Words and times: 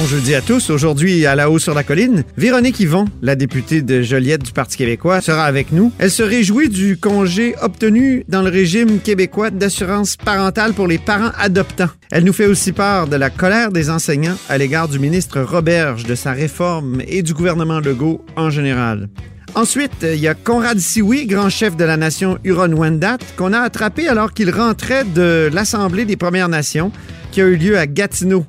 Bon 0.00 0.06
jeudi 0.06 0.34
à 0.34 0.40
tous. 0.40 0.70
Aujourd'hui, 0.70 1.26
à 1.26 1.34
la 1.34 1.50
haut 1.50 1.58
sur 1.58 1.74
la 1.74 1.84
colline, 1.84 2.24
Véronique 2.38 2.80
Yvon, 2.80 3.04
la 3.20 3.36
députée 3.36 3.82
de 3.82 4.00
Joliette 4.00 4.42
du 4.42 4.52
Parti 4.52 4.78
québécois, 4.78 5.20
sera 5.20 5.44
avec 5.44 5.72
nous. 5.72 5.92
Elle 5.98 6.10
se 6.10 6.22
réjouit 6.22 6.70
du 6.70 6.96
congé 6.96 7.54
obtenu 7.60 8.24
dans 8.26 8.40
le 8.40 8.48
régime 8.48 9.00
québécois 9.00 9.50
d'assurance 9.50 10.16
parentale 10.16 10.72
pour 10.72 10.86
les 10.86 10.96
parents 10.96 11.32
adoptants. 11.38 11.90
Elle 12.10 12.24
nous 12.24 12.32
fait 12.32 12.46
aussi 12.46 12.72
part 12.72 13.08
de 13.08 13.16
la 13.16 13.28
colère 13.28 13.72
des 13.72 13.90
enseignants 13.90 14.38
à 14.48 14.56
l'égard 14.56 14.88
du 14.88 14.98
ministre 14.98 15.42
Roberge, 15.42 16.04
de 16.04 16.14
sa 16.14 16.32
réforme 16.32 17.02
et 17.06 17.22
du 17.22 17.34
gouvernement 17.34 17.80
Legault 17.80 18.24
en 18.36 18.48
général. 18.48 19.10
Ensuite, 19.54 19.92
il 20.02 20.20
y 20.20 20.28
a 20.28 20.34
Conrad 20.34 20.78
Sioui, 20.78 21.26
grand 21.26 21.50
chef 21.50 21.76
de 21.76 21.84
la 21.84 21.98
nation 21.98 22.38
Huron-Wendat, 22.44 23.18
qu'on 23.36 23.52
a 23.52 23.60
attrapé 23.60 24.08
alors 24.08 24.32
qu'il 24.32 24.48
rentrait 24.48 25.04
de 25.04 25.50
l'Assemblée 25.52 26.06
des 26.06 26.16
Premières 26.16 26.48
Nations 26.48 26.90
qui 27.32 27.42
a 27.42 27.44
eu 27.44 27.56
lieu 27.56 27.76
à 27.76 27.86
Gatineau. 27.86 28.46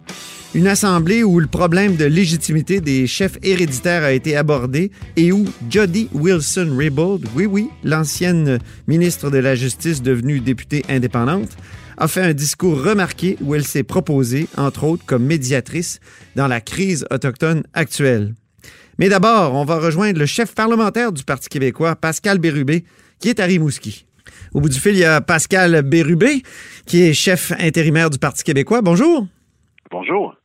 Une 0.53 0.67
assemblée 0.67 1.23
où 1.23 1.39
le 1.39 1.47
problème 1.47 1.95
de 1.95 2.03
légitimité 2.03 2.81
des 2.81 3.07
chefs 3.07 3.37
héréditaires 3.41 4.03
a 4.03 4.11
été 4.11 4.35
abordé 4.35 4.91
et 5.15 5.31
où 5.31 5.45
Jody 5.69 6.09
Wilson-Raybould, 6.13 7.25
oui 7.33 7.45
oui, 7.45 7.69
l'ancienne 7.85 8.59
ministre 8.85 9.29
de 9.29 9.37
la 9.37 9.55
Justice 9.55 10.01
devenue 10.01 10.41
députée 10.41 10.83
indépendante, 10.89 11.55
a 11.95 12.09
fait 12.09 12.21
un 12.21 12.33
discours 12.33 12.83
remarqué 12.83 13.37
où 13.39 13.55
elle 13.55 13.63
s'est 13.63 13.83
proposée, 13.83 14.47
entre 14.57 14.83
autres, 14.83 15.05
comme 15.05 15.23
médiatrice 15.23 16.01
dans 16.35 16.47
la 16.47 16.59
crise 16.59 17.05
autochtone 17.11 17.63
actuelle. 17.73 18.35
Mais 18.99 19.07
d'abord, 19.07 19.53
on 19.55 19.63
va 19.63 19.79
rejoindre 19.79 20.19
le 20.19 20.25
chef 20.25 20.53
parlementaire 20.53 21.13
du 21.13 21.23
Parti 21.23 21.47
québécois, 21.47 21.95
Pascal 21.95 22.39
Bérubé, 22.39 22.83
qui 23.19 23.29
est 23.29 23.39
à 23.39 23.45
Rimouski. 23.45 24.05
Au 24.53 24.59
bout 24.59 24.67
du 24.67 24.81
fil, 24.81 24.95
il 24.95 24.99
y 24.99 25.05
a 25.05 25.21
Pascal 25.21 25.81
Bérubé, 25.83 26.43
qui 26.85 27.03
est 27.03 27.13
chef 27.13 27.53
intérimaire 27.57 28.09
du 28.09 28.19
Parti 28.19 28.43
québécois. 28.43 28.81
Bonjour. 28.81 29.27
Bonjour. 29.89 30.35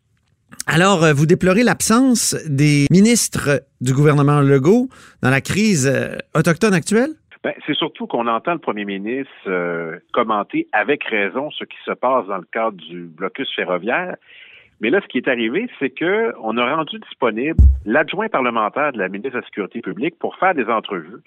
Alors, 0.69 1.05
euh, 1.05 1.13
vous 1.13 1.27
déplorez 1.27 1.63
l'absence 1.63 2.35
des 2.49 2.87
ministres 2.91 3.63
du 3.81 3.93
gouvernement 3.95 4.41
Legault 4.41 4.89
dans 5.23 5.31
la 5.31 5.41
crise 5.41 5.87
euh, 5.87 6.19
autochtone 6.35 6.75
actuelle? 6.75 7.11
Ben, 7.45 7.55
c'est 7.65 7.77
surtout 7.77 8.09
qu'on 8.09 8.27
entend 8.27 8.55
le 8.55 8.59
premier 8.59 8.85
ministre 8.85 9.31
euh, 9.47 9.99
commenter 10.13 10.67
avec 10.73 11.05
raison 11.05 11.53
ce 11.53 11.63
qui 11.65 11.77
se 11.85 11.93
passe 11.93 12.27
dans 12.27 12.39
le 12.39 12.49
cadre 12.53 12.77
du 12.77 13.05
blocus 13.05 13.49
ferroviaire. 13.55 14.17
Mais 14.81 14.91
là, 14.91 15.01
ce 15.01 15.07
qui 15.07 15.19
est 15.19 15.29
arrivé, 15.29 15.69
c'est 15.79 15.91
que 15.91 16.35
on 16.43 16.59
a 16.59 16.75
rendu 16.75 16.99
disponible 16.99 17.63
l'adjoint 17.85 18.29
parlementaire 18.29 18.93
de 18.93 18.99
la 18.99 19.09
ministre 19.09 19.37
de 19.37 19.43
la 19.43 19.47
Sécurité 19.47 19.81
publique 19.81 20.19
pour 20.19 20.35
faire 20.37 20.55
des 20.55 20.65
entrevues 20.65 21.23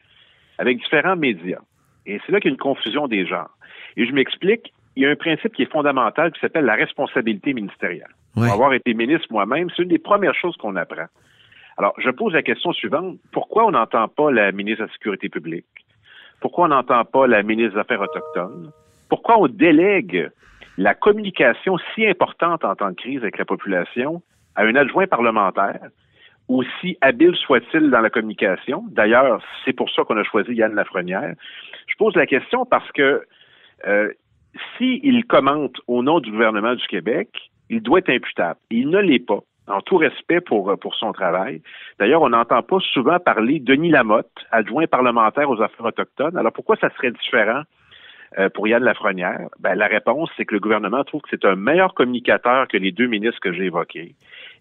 avec 0.57 0.79
différents 0.79 1.15
médias. 1.15 1.61
Et 2.05 2.19
c'est 2.25 2.33
là 2.33 2.41
qu'il 2.41 2.49
y 2.49 2.51
a 2.51 2.55
une 2.55 2.59
confusion 2.59 3.07
des 3.07 3.25
genres. 3.25 3.55
Et 3.95 4.05
je 4.05 4.11
m'explique, 4.11 4.73
il 4.95 5.03
y 5.03 5.05
a 5.05 5.09
un 5.09 5.15
principe 5.15 5.53
qui 5.53 5.63
est 5.63 5.71
fondamental 5.71 6.31
qui 6.31 6.39
s'appelle 6.39 6.65
la 6.65 6.75
responsabilité 6.75 7.53
ministérielle. 7.53 8.13
Ouais. 8.35 8.45
Pour 8.45 8.53
avoir 8.53 8.73
été 8.73 8.93
ministre 8.93 9.27
moi-même, 9.29 9.69
c'est 9.75 9.83
une 9.83 9.89
des 9.89 9.99
premières 9.99 10.35
choses 10.35 10.55
qu'on 10.57 10.75
apprend. 10.75 11.07
Alors, 11.77 11.93
je 11.97 12.09
pose 12.09 12.33
la 12.33 12.43
question 12.43 12.73
suivante. 12.73 13.17
Pourquoi 13.31 13.65
on 13.65 13.71
n'entend 13.71 14.07
pas 14.09 14.31
la 14.31 14.51
ministre 14.51 14.83
de 14.83 14.87
la 14.87 14.93
Sécurité 14.93 15.29
publique? 15.29 15.65
Pourquoi 16.41 16.65
on 16.65 16.67
n'entend 16.69 17.05
pas 17.05 17.27
la 17.27 17.43
ministre 17.43 17.75
des 17.75 17.79
Affaires 17.79 18.01
autochtones? 18.01 18.71
Pourquoi 19.09 19.39
on 19.39 19.47
délègue 19.47 20.29
la 20.77 20.93
communication 20.93 21.77
si 21.93 22.05
importante 22.05 22.63
en 22.63 22.75
temps 22.75 22.89
de 22.89 22.95
crise 22.95 23.21
avec 23.21 23.37
la 23.37 23.45
population 23.45 24.21
à 24.55 24.63
un 24.63 24.75
adjoint 24.75 25.07
parlementaire, 25.07 25.89
aussi 26.47 26.97
habile 27.01 27.35
soit-il 27.35 27.89
dans 27.89 28.01
la 28.01 28.09
communication? 28.09 28.83
D'ailleurs, 28.89 29.41
c'est 29.63 29.73
pour 29.73 29.89
ça 29.89 30.03
qu'on 30.03 30.17
a 30.17 30.23
choisi 30.23 30.53
Yann 30.53 30.75
Lafrenière. 30.75 31.33
Je 31.87 31.95
pose 31.95 32.15
la 32.15 32.25
question 32.25 32.65
parce 32.65 32.89
que 32.91 33.23
euh, 33.87 34.11
s'il 34.77 35.25
commente 35.25 35.77
au 35.87 36.03
nom 36.03 36.19
du 36.19 36.31
gouvernement 36.31 36.75
du 36.75 36.85
Québec, 36.87 37.29
il 37.69 37.81
doit 37.81 37.99
être 37.99 38.09
imputable. 38.09 38.59
Il 38.71 38.89
ne 38.89 38.99
l'est 38.99 39.25
pas, 39.25 39.39
en 39.67 39.81
tout 39.81 39.97
respect 39.97 40.41
pour, 40.41 40.77
pour 40.79 40.95
son 40.95 41.11
travail. 41.11 41.61
D'ailleurs, 41.99 42.21
on 42.21 42.29
n'entend 42.29 42.61
pas 42.63 42.79
souvent 42.79 43.19
parler 43.19 43.59
Denis 43.59 43.91
Lamotte, 43.91 44.45
adjoint 44.51 44.87
parlementaire 44.87 45.49
aux 45.49 45.61
affaires 45.61 45.85
autochtones. 45.85 46.37
Alors 46.37 46.51
pourquoi 46.51 46.75
ça 46.77 46.89
serait 46.95 47.11
différent 47.11 47.61
euh, 48.37 48.49
pour 48.49 48.67
Yann 48.67 48.83
Lafrenière? 48.83 49.47
Ben, 49.59 49.75
la 49.75 49.87
réponse, 49.87 50.29
c'est 50.35 50.45
que 50.45 50.55
le 50.55 50.59
gouvernement 50.59 51.03
trouve 51.03 51.21
que 51.21 51.29
c'est 51.31 51.45
un 51.45 51.55
meilleur 51.55 51.93
communicateur 51.93 52.67
que 52.67 52.77
les 52.77 52.91
deux 52.91 53.07
ministres 53.07 53.39
que 53.41 53.53
j'ai 53.53 53.65
évoqués. 53.65 54.15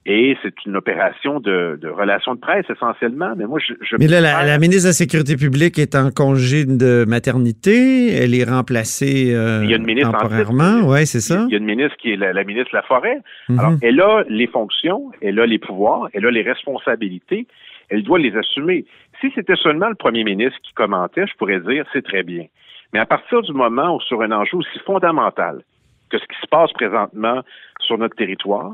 Et 0.06 0.36
c'est 0.42 0.54
une 0.64 0.76
opération 0.76 1.38
de, 1.38 1.78
de 1.80 1.88
relations 1.88 2.34
de 2.34 2.40
presse 2.40 2.64
essentiellement. 2.70 3.34
Mais 3.36 3.44
moi, 3.44 3.58
je, 3.58 3.74
je 3.82 3.96
Mais 3.98 4.06
là, 4.06 4.20
la, 4.20 4.44
la 4.44 4.58
ministre 4.58 4.84
de 4.84 4.88
la 4.88 4.92
Sécurité 4.94 5.36
publique 5.36 5.78
est 5.78 5.94
en 5.94 6.10
congé 6.10 6.64
de 6.64 7.04
maternité. 7.06 8.14
Elle 8.14 8.34
est 8.34 8.44
remplacée 8.44 9.34
euh, 9.34 9.60
Il 9.64 9.70
y 9.70 9.74
a 9.74 9.76
une 9.76 9.84
ministre 9.84 10.08
en 10.08 10.12
temporairement. 10.12 10.80
Oui, 10.88 11.06
c'est 11.06 11.20
ça. 11.20 11.44
Il 11.48 11.52
y 11.52 11.54
a 11.54 11.58
une 11.58 11.66
ministre 11.66 11.96
qui 11.98 12.12
est 12.12 12.16
la, 12.16 12.32
la 12.32 12.44
ministre 12.44 12.70
de 12.72 12.76
la 12.76 12.82
Forêt. 12.82 13.18
Mhm. 13.48 13.58
Alors, 13.58 13.72
elle 13.82 14.00
a 14.00 14.24
les 14.28 14.46
fonctions, 14.46 15.10
elle 15.20 15.38
a 15.40 15.46
les 15.46 15.58
pouvoirs, 15.58 16.08
elle 16.14 16.24
a 16.24 16.30
les 16.30 16.42
responsabilités, 16.42 17.46
elle 17.90 18.02
doit 18.02 18.18
les 18.18 18.34
assumer. 18.36 18.86
Si 19.20 19.30
c'était 19.34 19.56
seulement 19.56 19.88
le 19.88 19.94
premier 19.94 20.24
ministre 20.24 20.58
qui 20.62 20.72
commentait, 20.72 21.26
je 21.26 21.34
pourrais 21.36 21.60
dire 21.60 21.84
c'est 21.92 22.04
très 22.04 22.22
bien. 22.22 22.46
Mais 22.92 23.00
à 23.00 23.06
partir 23.06 23.42
du 23.42 23.52
moment 23.52 23.96
où 23.96 24.00
sur 24.00 24.22
un 24.22 24.32
enjeu 24.32 24.56
aussi 24.56 24.78
fondamental 24.86 25.62
que 26.10 26.18
ce 26.18 26.24
qui 26.24 26.40
se 26.40 26.46
passe 26.46 26.72
présentement 26.72 27.42
sur 27.80 27.98
notre 27.98 28.16
territoire, 28.16 28.72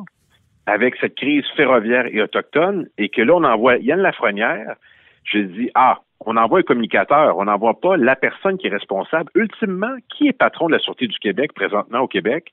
avec 0.67 0.97
cette 1.01 1.15
crise 1.15 1.45
ferroviaire 1.57 2.07
et 2.07 2.23
autochtone, 2.23 2.89
et 2.99 3.09
que 3.09 3.21
là, 3.21 3.35
on 3.35 3.45
envoie 3.45 3.77
Yann 3.79 4.01
Lafrenière, 4.01 4.77
je 5.25 5.39
dis, 5.39 5.71
ah, 5.75 6.01
on 6.27 6.37
envoie 6.37 6.61
un 6.61 6.63
communicateur, 6.63 7.37
on 7.37 7.45
n'envoie 7.45 7.79
pas 7.81 7.97
la 7.97 8.17
personne 8.17 8.57
qui 8.57 8.69
est 8.69 8.71
responsable. 8.71 9.31
Ultimement, 9.35 9.95
qui 10.09 10.29
est 10.29 10.33
patron 10.33 10.69
de 10.69 10.73
la 10.73 10.79
Sûreté 10.79 11.07
du 11.07 11.19
Québec 11.19 11.53
présentement 11.53 12.01
au 12.01 12.09
Québec? 12.09 12.51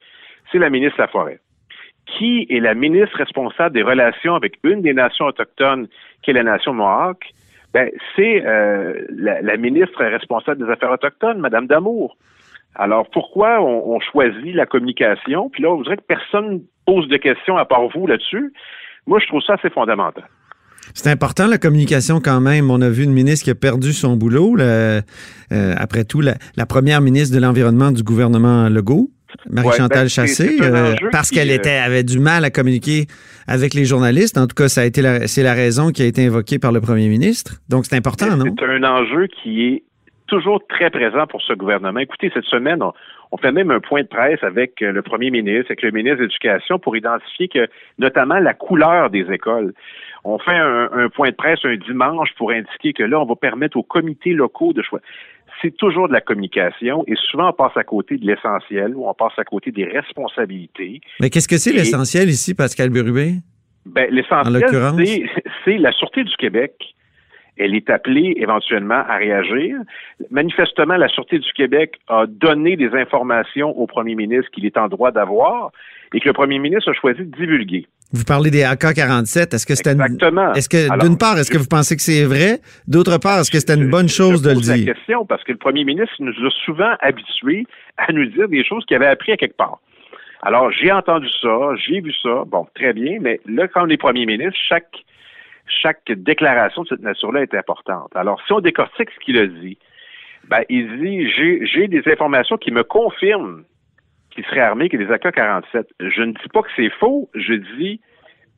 C'est 0.51 0.59
la 0.59 0.69
ministre 0.69 0.97
de 0.97 1.03
la 1.03 1.07
Forêt. 1.07 1.39
Qui 2.05 2.47
est 2.49 2.59
la 2.59 2.73
ministre 2.73 3.17
responsable 3.17 3.73
des 3.73 3.83
relations 3.83 4.35
avec 4.35 4.55
une 4.63 4.81
des 4.81 4.93
nations 4.93 5.25
autochtones, 5.25 5.87
qui 6.21 6.31
est 6.31 6.33
la 6.33 6.43
nation 6.43 6.73
Mohawk? 6.73 7.23
Ben, 7.73 7.89
c'est 8.15 8.45
euh, 8.45 9.05
la, 9.09 9.55
ministre 9.55 10.03
responsable 10.03 10.65
des 10.65 10.71
Affaires 10.71 10.91
autochtones, 10.91 11.39
Madame 11.39 11.67
Damour. 11.67 12.17
Alors, 12.75 13.09
pourquoi 13.09 13.61
on, 13.61 13.95
on 13.95 13.99
choisit 14.01 14.53
la 14.53 14.65
communication? 14.65 15.49
Puis 15.49 15.63
là, 15.63 15.71
on 15.71 15.81
dirait 15.81 15.97
que 15.97 16.03
personne 16.03 16.63
pose 16.91 17.07
de 17.07 17.17
questions 17.17 17.55
à 17.57 17.65
part 17.65 17.87
vous 17.93 18.05
là-dessus. 18.05 18.53
Moi, 19.07 19.19
je 19.19 19.27
trouve 19.27 19.41
ça 19.41 19.53
assez 19.53 19.69
fondamental. 19.69 20.25
C'est 20.93 21.09
important, 21.09 21.47
la 21.47 21.57
communication, 21.57 22.19
quand 22.19 22.41
même. 22.41 22.69
On 22.69 22.81
a 22.81 22.89
vu 22.89 23.03
une 23.03 23.13
ministre 23.13 23.45
qui 23.45 23.51
a 23.51 23.55
perdu 23.55 23.93
son 23.93 24.17
boulot. 24.17 24.57
Euh, 24.59 25.01
après 25.77 26.03
tout, 26.03 26.21
la, 26.21 26.33
la 26.57 26.65
première 26.65 26.99
ministre 26.99 27.33
de 27.33 27.41
l'Environnement 27.41 27.91
du 27.91 28.03
gouvernement 28.03 28.67
Legault, 28.67 29.09
Marie-Chantal 29.49 29.97
Ouais, 29.97 30.03
ben, 30.03 30.09
Chassé, 30.09 30.57
euh, 30.61 30.95
parce 31.11 31.29
qu'elle 31.29 31.49
euh, 31.49 31.55
était, 31.55 31.77
avait 31.77 32.03
du 32.03 32.19
mal 32.19 32.43
à 32.43 32.49
communiquer 32.49 33.05
avec 33.47 33.73
les 33.73 33.85
journalistes. 33.85 34.37
En 34.37 34.47
tout 34.47 34.55
cas, 34.55 34.67
ça 34.67 34.81
a 34.81 34.85
été 34.85 35.01
c'est 35.27 35.43
la 35.43 35.53
raison 35.53 35.91
qui 35.91 36.01
a 36.01 36.05
été 36.05 36.25
invoquée 36.25 36.59
par 36.59 36.73
le 36.73 36.81
premier 36.81 37.07
ministre. 37.07 37.53
Donc, 37.69 37.85
c'est 37.85 37.95
important, 37.95 38.35
non? 38.35 38.53
C'est 38.59 38.65
un 38.65 38.83
enjeu 38.83 39.27
qui 39.27 39.63
est 39.67 39.83
toujours 40.27 40.61
très 40.67 40.89
présent 40.89 41.25
pour 41.27 41.41
ce 41.41 41.53
gouvernement. 41.53 41.99
Écoutez, 41.99 42.31
cette 42.33 42.45
semaine, 42.45 42.81
on, 42.81 42.93
on 43.31 43.37
fait 43.37 43.51
même 43.51 43.71
un 43.71 43.79
point 43.79 44.01
de 44.01 44.07
presse 44.07 44.43
avec 44.43 44.81
euh, 44.81 44.91
le 44.91 45.01
premier 45.01 45.31
ministre, 45.31 45.67
avec 45.69 45.81
le 45.83 45.91
ministre 45.91 46.17
de 46.17 46.23
l'Éducation 46.23 46.79
pour 46.79 46.95
identifier 46.97 47.47
que, 47.47 47.67
notamment, 47.97 48.39
la 48.39 48.53
couleur 48.53 49.09
des 49.09 49.25
écoles. 49.31 49.73
On 50.23 50.37
fait 50.37 50.51
un, 50.55 50.89
un 50.93 51.09
point 51.09 51.29
de 51.29 51.35
presse 51.35 51.59
un 51.63 51.75
dimanche 51.77 52.29
pour 52.37 52.51
indiquer 52.51 52.93
que 52.93 53.03
là, 53.03 53.19
on 53.21 53.25
va 53.25 53.35
permettre 53.35 53.77
aux 53.77 53.83
comités 53.83 54.33
locaux 54.33 54.73
de 54.73 54.81
choisir. 54.81 55.07
C'est 55.61 55.75
toujours 55.77 56.07
de 56.07 56.13
la 56.13 56.21
communication 56.21 57.03
et 57.07 57.13
souvent 57.15 57.49
on 57.49 57.53
passe 57.53 57.75
à 57.77 57.83
côté 57.83 58.17
de 58.17 58.25
l'essentiel 58.25 58.95
ou 58.95 59.07
on 59.07 59.13
passe 59.13 59.33
à 59.37 59.43
côté 59.43 59.71
des 59.71 59.85
responsabilités. 59.85 61.01
Mais 61.19 61.29
qu'est-ce 61.29 61.47
que 61.47 61.57
c'est 61.57 61.71
Et- 61.71 61.77
l'essentiel 61.77 62.29
ici, 62.29 62.53
Pascal 62.55 62.89
Bérubé? 62.89 63.33
Ben, 63.85 64.07
En 64.09 64.13
l'essentiel, 64.13 65.29
c'est 65.65 65.77
la 65.77 65.91
Sûreté 65.91 66.23
du 66.23 66.35
Québec. 66.37 66.73
Elle 67.57 67.75
est 67.75 67.89
appelée 67.89 68.33
éventuellement 68.37 69.03
à 69.07 69.17
réagir. 69.17 69.75
Manifestement, 70.29 70.95
la 70.95 71.07
Sûreté 71.09 71.39
du 71.39 71.51
Québec 71.53 71.95
a 72.07 72.25
donné 72.27 72.75
des 72.77 72.89
informations 72.95 73.77
au 73.77 73.87
premier 73.87 74.15
ministre 74.15 74.49
qu'il 74.51 74.65
est 74.65 74.77
en 74.77 74.87
droit 74.87 75.11
d'avoir 75.11 75.71
et 76.13 76.19
que 76.19 76.27
le 76.27 76.33
premier 76.33 76.59
ministre 76.59 76.89
a 76.91 76.93
choisi 76.93 77.19
de 77.19 77.35
divulguer. 77.35 77.87
Vous 78.13 78.25
parlez 78.25 78.51
des 78.51 78.63
AK-47. 78.63 79.53
Est-ce 79.55 79.65
que 79.65 79.75
c'était 79.75 79.93
une- 79.93 80.01
Exactement. 80.01 80.53
Est-ce 80.53 80.67
que, 80.67 80.99
d'une 80.99 81.17
part, 81.17 81.37
est-ce 81.37 81.49
que 81.49 81.57
vous 81.57 81.67
pensez 81.69 81.95
que 81.95 82.01
c'est 82.01 82.25
vrai? 82.25 82.59
D'autre 82.87 83.17
part, 83.17 83.39
est-ce 83.39 83.51
que 83.51 83.59
c'était 83.59 83.75
une 83.75 83.89
bonne 83.89 84.09
chose 84.09 84.43
je 84.43 84.49
de 84.49 84.53
le 84.53 84.59
dire? 84.61 84.85
la 84.87 84.93
question 84.93 85.25
parce 85.25 85.43
que 85.45 85.53
le 85.53 85.57
premier 85.57 85.85
ministre 85.85 86.13
nous 86.19 86.31
a 86.33 86.49
souvent 86.65 86.91
habitués 86.99 87.65
à 87.97 88.11
nous 88.11 88.25
dire 88.25 88.49
des 88.49 88.65
choses 88.65 88.83
qu'il 88.85 88.97
avait 88.97 89.07
appris 89.07 89.31
à 89.31 89.37
quelque 89.37 89.55
part. 89.55 89.79
Alors, 90.43 90.71
j'ai 90.71 90.91
entendu 90.91 91.27
ça, 91.41 91.69
j'ai 91.87 92.01
vu 92.01 92.11
ça, 92.21 92.43
bon, 92.47 92.65
très 92.75 92.93
bien, 92.93 93.17
mais 93.21 93.39
là, 93.45 93.67
quand 93.67 93.85
on 93.85 93.89
est 93.89 93.97
premier 93.97 94.25
ministre, 94.25 94.57
chaque, 94.67 94.91
chaque 95.81 96.11
déclaration 96.11 96.83
de 96.83 96.89
cette 96.89 97.01
nature-là 97.01 97.41
est 97.41 97.53
importante. 97.53 98.11
Alors, 98.15 98.41
si 98.45 98.53
on 98.53 98.59
décortique 98.59 99.09
ce 99.11 99.19
qu'il 99.19 99.37
a 99.37 99.47
dit, 99.47 99.77
ben, 100.47 100.63
il 100.69 100.99
dit, 100.99 101.29
j'ai, 101.29 101.87
des 101.87 102.03
informations 102.11 102.57
qui 102.57 102.71
me 102.71 102.83
confirment 102.83 103.63
qui 104.31 104.43
serait 104.43 104.61
armé 104.61 104.87
que 104.87 104.97
des 104.97 105.11
AK-47. 105.11 105.85
Je 105.99 106.21
ne 106.21 106.31
dis 106.31 106.49
pas 106.53 106.61
que 106.61 106.69
c'est 106.75 106.89
faux, 106.89 107.29
je 107.35 107.53
dis 107.53 107.99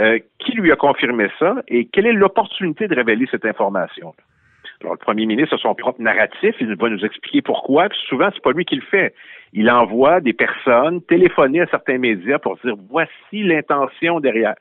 euh, 0.02 0.20
qui 0.38 0.52
lui 0.54 0.72
a 0.72 0.76
confirmé 0.76 1.28
ça 1.40 1.56
et 1.68 1.86
quelle 1.86 2.06
est 2.06 2.14
l'opportunité 2.14 2.88
de 2.88 2.96
révéler 2.96 3.28
cette 3.32 3.46
information. 3.46 4.14
Alors, 4.82 4.94
le 4.94 5.00
premier 5.00 5.26
ministre 5.26 5.56
a 5.56 5.58
son 5.58 5.74
propre 5.76 6.02
narratif, 6.02 6.56
il 6.60 6.76
va 6.76 6.90
nous 6.90 7.04
expliquer 7.06 7.42
pourquoi, 7.42 7.90
puis 7.90 8.00
souvent, 8.08 8.30
c'est 8.34 8.44
pas 8.44 8.52
lui 8.52 8.66
qui 8.66 8.76
le 8.76 8.82
fait. 8.82 9.16
Il 9.54 9.70
envoie 9.70 10.20
des 10.20 10.34
personnes 10.34 11.02
téléphoner 11.04 11.62
à 11.62 11.68
certains 11.68 11.98
médias 11.98 12.38
pour 12.38 12.58
dire 12.58 12.76
voici 12.90 13.44
l'intention 13.44 14.20
derrière. 14.20 14.56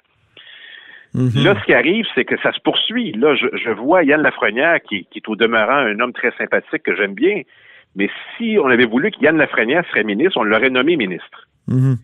Mhm. 1.14 1.44
Là, 1.44 1.54
ce 1.60 1.64
qui 1.66 1.74
arrive, 1.74 2.06
c'est 2.14 2.24
que 2.24 2.38
ça 2.42 2.52
se 2.52 2.60
poursuit. 2.60 3.12
Là, 3.12 3.34
je, 3.34 3.46
je 3.56 3.70
vois 3.70 4.02
Yann 4.02 4.22
Lafrenière, 4.22 4.80
qui, 4.82 5.06
qui, 5.10 5.18
est 5.18 5.28
au 5.28 5.36
demeurant 5.36 5.76
un 5.76 5.98
homme 6.00 6.12
très 6.12 6.32
sympathique 6.38 6.82
que 6.82 6.96
j'aime 6.96 7.14
bien, 7.14 7.42
mais 7.96 8.08
si 8.36 8.56
on 8.62 8.68
avait 8.68 8.86
voulu 8.86 9.10
que 9.10 9.20
Yann 9.20 9.36
Lafrenière 9.36 9.84
serait 9.90 10.04
ministre, 10.04 10.38
on 10.38 10.44
l'aurait 10.44 10.70
nommé 10.70 10.96
ministre. 10.96 11.48
Mhm. 11.68 11.98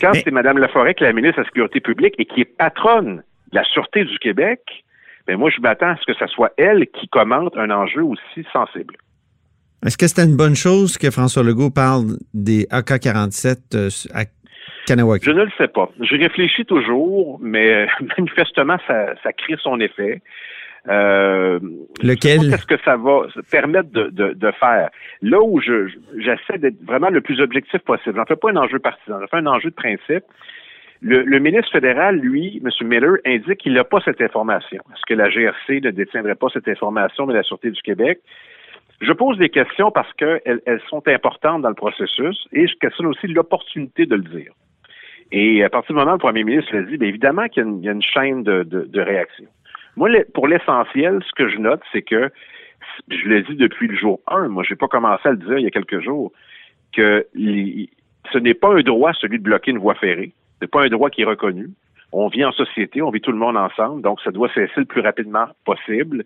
Quand 0.00 0.10
Mais- 0.12 0.22
c'est 0.24 0.32
Mme 0.32 0.58
Laforêt 0.58 0.94
qui 0.94 1.04
est 1.04 1.06
la 1.06 1.12
ministre 1.12 1.36
de 1.36 1.42
la 1.42 1.48
Sécurité 1.48 1.80
publique 1.80 2.14
et 2.18 2.24
qui 2.24 2.40
est 2.40 2.56
patronne 2.56 3.22
de 3.52 3.56
la 3.56 3.64
Sûreté 3.64 4.04
du 4.04 4.18
Québec, 4.18 4.60
ben 5.26 5.36
moi, 5.36 5.50
je 5.50 5.60
m'attends 5.60 5.90
à 5.90 5.96
ce 5.96 6.12
que 6.12 6.18
ce 6.18 6.26
soit 6.26 6.52
elle 6.56 6.86
qui 6.88 7.08
commente 7.08 7.56
un 7.56 7.70
enjeu 7.70 8.02
aussi 8.02 8.46
sensible. 8.52 8.96
Est-ce 9.84 9.98
que 9.98 10.06
c'était 10.06 10.24
une 10.24 10.36
bonne 10.36 10.56
chose 10.56 10.98
que 10.98 11.10
François 11.10 11.42
Legault 11.42 11.70
parle 11.70 12.16
des 12.32 12.66
AK-47 12.70 13.74
euh, 13.74 13.90
Je 15.24 15.30
ne 15.32 15.44
le 15.44 15.50
sais 15.58 15.68
pas. 15.68 15.90
Je 16.00 16.16
réfléchis 16.16 16.64
toujours, 16.64 17.38
mais 17.42 17.86
manifestement, 18.18 18.76
ça, 18.86 19.14
ça 19.22 19.32
crée 19.32 19.56
son 19.62 19.80
effet. 19.80 20.22
Euh, 20.88 21.58
Lequel? 22.02 22.38
Qu'est-ce 22.50 22.66
que 22.66 22.78
ça 22.84 22.96
va 22.96 23.22
permettre 23.50 23.90
de, 23.90 24.04
de, 24.10 24.34
de 24.34 24.50
faire? 24.52 24.90
Là 25.20 25.40
où 25.42 25.60
je, 25.60 25.88
je- 25.88 25.96
j'essaie 26.18 26.58
d'être 26.58 26.80
vraiment 26.84 27.08
le 27.10 27.20
plus 27.20 27.40
objectif 27.40 27.80
possible, 27.80 28.14
j'en 28.16 28.24
fais 28.24 28.36
pas 28.36 28.50
un 28.50 28.56
enjeu 28.56 28.78
partisan, 28.78 29.18
j'en 29.20 29.26
fais 29.26 29.38
un 29.38 29.46
enjeu 29.46 29.70
de 29.70 29.74
principe. 29.74 30.24
Le, 31.02 31.22
le 31.22 31.38
ministre 31.40 31.70
fédéral, 31.72 32.16
lui, 32.16 32.62
M. 32.64 32.70
Miller, 32.88 33.16
indique 33.26 33.58
qu'il 33.58 33.72
n'a 33.74 33.84
pas 33.84 34.00
cette 34.04 34.20
information. 34.22 34.80
Est-ce 34.94 35.02
que 35.06 35.14
la 35.14 35.28
GRC 35.28 35.80
ne 35.82 35.90
détiendrait 35.90 36.36
pas 36.36 36.46
cette 36.52 36.68
information, 36.68 37.26
mais 37.26 37.34
la 37.34 37.42
Sûreté 37.42 37.70
du 37.70 37.82
Québec? 37.82 38.20
Je 39.02 39.12
pose 39.12 39.36
des 39.38 39.50
questions 39.50 39.90
parce 39.90 40.10
qu'elles 40.14 40.62
elles 40.64 40.80
sont 40.88 41.06
importantes 41.08 41.60
dans 41.62 41.68
le 41.68 41.74
processus 41.74 42.46
et 42.52 42.66
je 42.66 42.74
questionne 42.76 43.08
aussi 43.08 43.26
l'opportunité 43.26 44.06
de 44.06 44.14
le 44.14 44.22
dire. 44.22 44.52
Et 45.32 45.64
à 45.64 45.68
partir 45.68 45.94
du 45.94 45.98
moment 45.98 46.12
où 46.12 46.14
le 46.14 46.20
premier 46.20 46.44
ministre 46.44 46.74
l'a 46.74 46.82
dit, 46.82 46.96
bien 46.96 47.08
évidemment 47.08 47.48
qu'il 47.48 47.64
y 47.82 47.88
a 47.88 47.92
une, 47.92 48.02
chaîne 48.02 48.42
de, 48.42 48.62
de, 48.62 49.00
réaction. 49.00 49.46
Moi, 49.96 50.08
le- 50.08 50.26
pour 50.32 50.46
l'essentiel, 50.46 51.20
ce 51.26 51.32
que 51.32 51.48
je 51.48 51.58
note, 51.58 51.80
c'est 51.92 52.02
que, 52.02 52.30
je 53.08 53.28
l'ai 53.28 53.42
dit 53.42 53.56
depuis 53.56 53.88
le 53.88 53.96
jour 53.96 54.20
1, 54.28 54.48
moi, 54.48 54.62
j'ai 54.62 54.76
pas 54.76 54.88
commencé 54.88 55.28
à 55.28 55.32
le 55.32 55.38
dire 55.38 55.58
il 55.58 55.64
y 55.64 55.66
a 55.66 55.70
quelques 55.70 56.00
jours, 56.00 56.32
que 56.92 57.26
ce 57.34 58.38
n'est 58.38 58.54
pas 58.54 58.72
un 58.72 58.82
droit, 58.82 59.12
celui 59.14 59.38
de 59.38 59.44
bloquer 59.44 59.72
une 59.72 59.78
voie 59.78 59.94
ferrée. 59.94 60.32
C'est 60.60 60.70
pas 60.70 60.82
un 60.82 60.88
droit 60.88 61.10
qui 61.10 61.22
est 61.22 61.26
reconnu. 61.26 61.70
On 62.12 62.28
vit 62.28 62.44
en 62.44 62.52
société, 62.52 63.02
on 63.02 63.10
vit 63.10 63.20
tout 63.20 63.32
le 63.32 63.38
monde 63.38 63.56
ensemble, 63.56 64.02
donc 64.02 64.20
ça 64.22 64.30
doit 64.30 64.48
cesser 64.48 64.72
le 64.76 64.84
plus 64.84 65.00
rapidement 65.00 65.46
possible. 65.64 66.24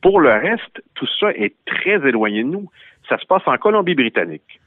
Pour 0.00 0.20
le 0.20 0.30
reste, 0.30 0.80
tout 0.94 1.08
ça 1.18 1.32
est 1.32 1.54
très 1.66 1.96
éloigné 2.08 2.44
de 2.44 2.48
nous. 2.48 2.70
Ça 3.08 3.18
se 3.18 3.26
passe 3.26 3.42
en 3.46 3.56
Colombie-Britannique. 3.56 4.60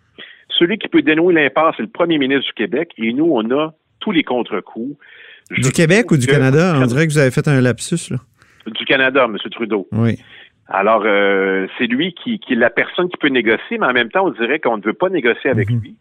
Celui 0.61 0.77
qui 0.77 0.87
peut 0.89 1.01
dénouer 1.01 1.33
l'impasse, 1.33 1.73
c'est 1.77 1.81
le 1.83 1.89
premier 1.89 2.19
ministre 2.19 2.45
du 2.45 2.53
Québec, 2.53 2.91
et 2.99 3.13
nous, 3.13 3.25
on 3.33 3.49
a 3.49 3.73
tous 3.99 4.11
les 4.11 4.21
contre-coups. 4.23 4.95
Je 5.49 5.59
Du 5.61 5.71
Québec 5.71 6.11
ou 6.11 6.17
du 6.17 6.27
Canada? 6.27 6.75
On 6.79 6.85
dirait 6.85 7.07
que 7.07 7.11
vous 7.11 7.17
avez 7.17 7.31
fait 7.31 7.47
un 7.47 7.59
lapsus, 7.61 8.11
là. 8.11 8.17
Du 8.67 8.85
Canada, 8.85 9.25
M. 9.25 9.37
Trudeau. 9.49 9.87
Oui. 9.91 10.19
Alors, 10.67 11.01
euh, 11.05 11.65
c'est 11.79 11.87
lui 11.87 12.13
qui, 12.13 12.37
qui 12.37 12.53
est 12.53 12.57
la 12.57 12.69
personne 12.69 13.09
qui 13.09 13.17
peut 13.17 13.29
négocier, 13.29 13.79
mais 13.79 13.87
en 13.87 13.93
même 13.93 14.09
temps, 14.11 14.23
on 14.27 14.29
dirait 14.29 14.59
qu'on 14.59 14.77
ne 14.77 14.83
veut 14.83 14.93
pas 14.93 15.09
négocier 15.09 15.49
avec 15.49 15.69
Mhm. 15.71 15.81
lui. 15.81 15.95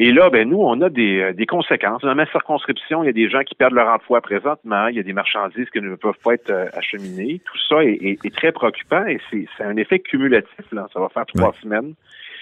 Et 0.00 0.12
là, 0.12 0.30
ben 0.30 0.48
nous, 0.48 0.60
on 0.60 0.80
a 0.80 0.88
des, 0.90 1.18
euh, 1.20 1.32
des 1.32 1.44
conséquences. 1.46 2.02
Dans 2.02 2.14
ma 2.14 2.26
circonscription, 2.26 3.02
il 3.02 3.06
y 3.06 3.08
a 3.10 3.12
des 3.12 3.28
gens 3.28 3.42
qui 3.42 3.54
perdent 3.56 3.74
leur 3.74 3.88
emploi 3.88 4.20
présentement, 4.20 4.86
il 4.86 4.96
y 4.96 5.00
a 5.00 5.02
des 5.02 5.12
marchandises 5.12 5.68
qui 5.70 5.80
ne 5.80 5.94
peuvent 5.96 6.18
pas 6.24 6.34
être 6.34 6.50
euh, 6.50 6.66
acheminées. 6.72 7.40
Tout 7.44 7.58
ça 7.68 7.84
est, 7.84 7.98
est- 8.00 8.24
est 8.24 8.34
très 8.34 8.52
préoccupant 8.52 9.04
et 9.06 9.18
c'est 9.30 9.46
un 9.60 9.76
effet 9.76 9.98
cumulatif. 9.98 10.64
Là. 10.72 10.86
Ça 10.94 11.00
va 11.00 11.08
faire 11.08 11.26
trois 11.26 11.52
semaines. 11.62 11.94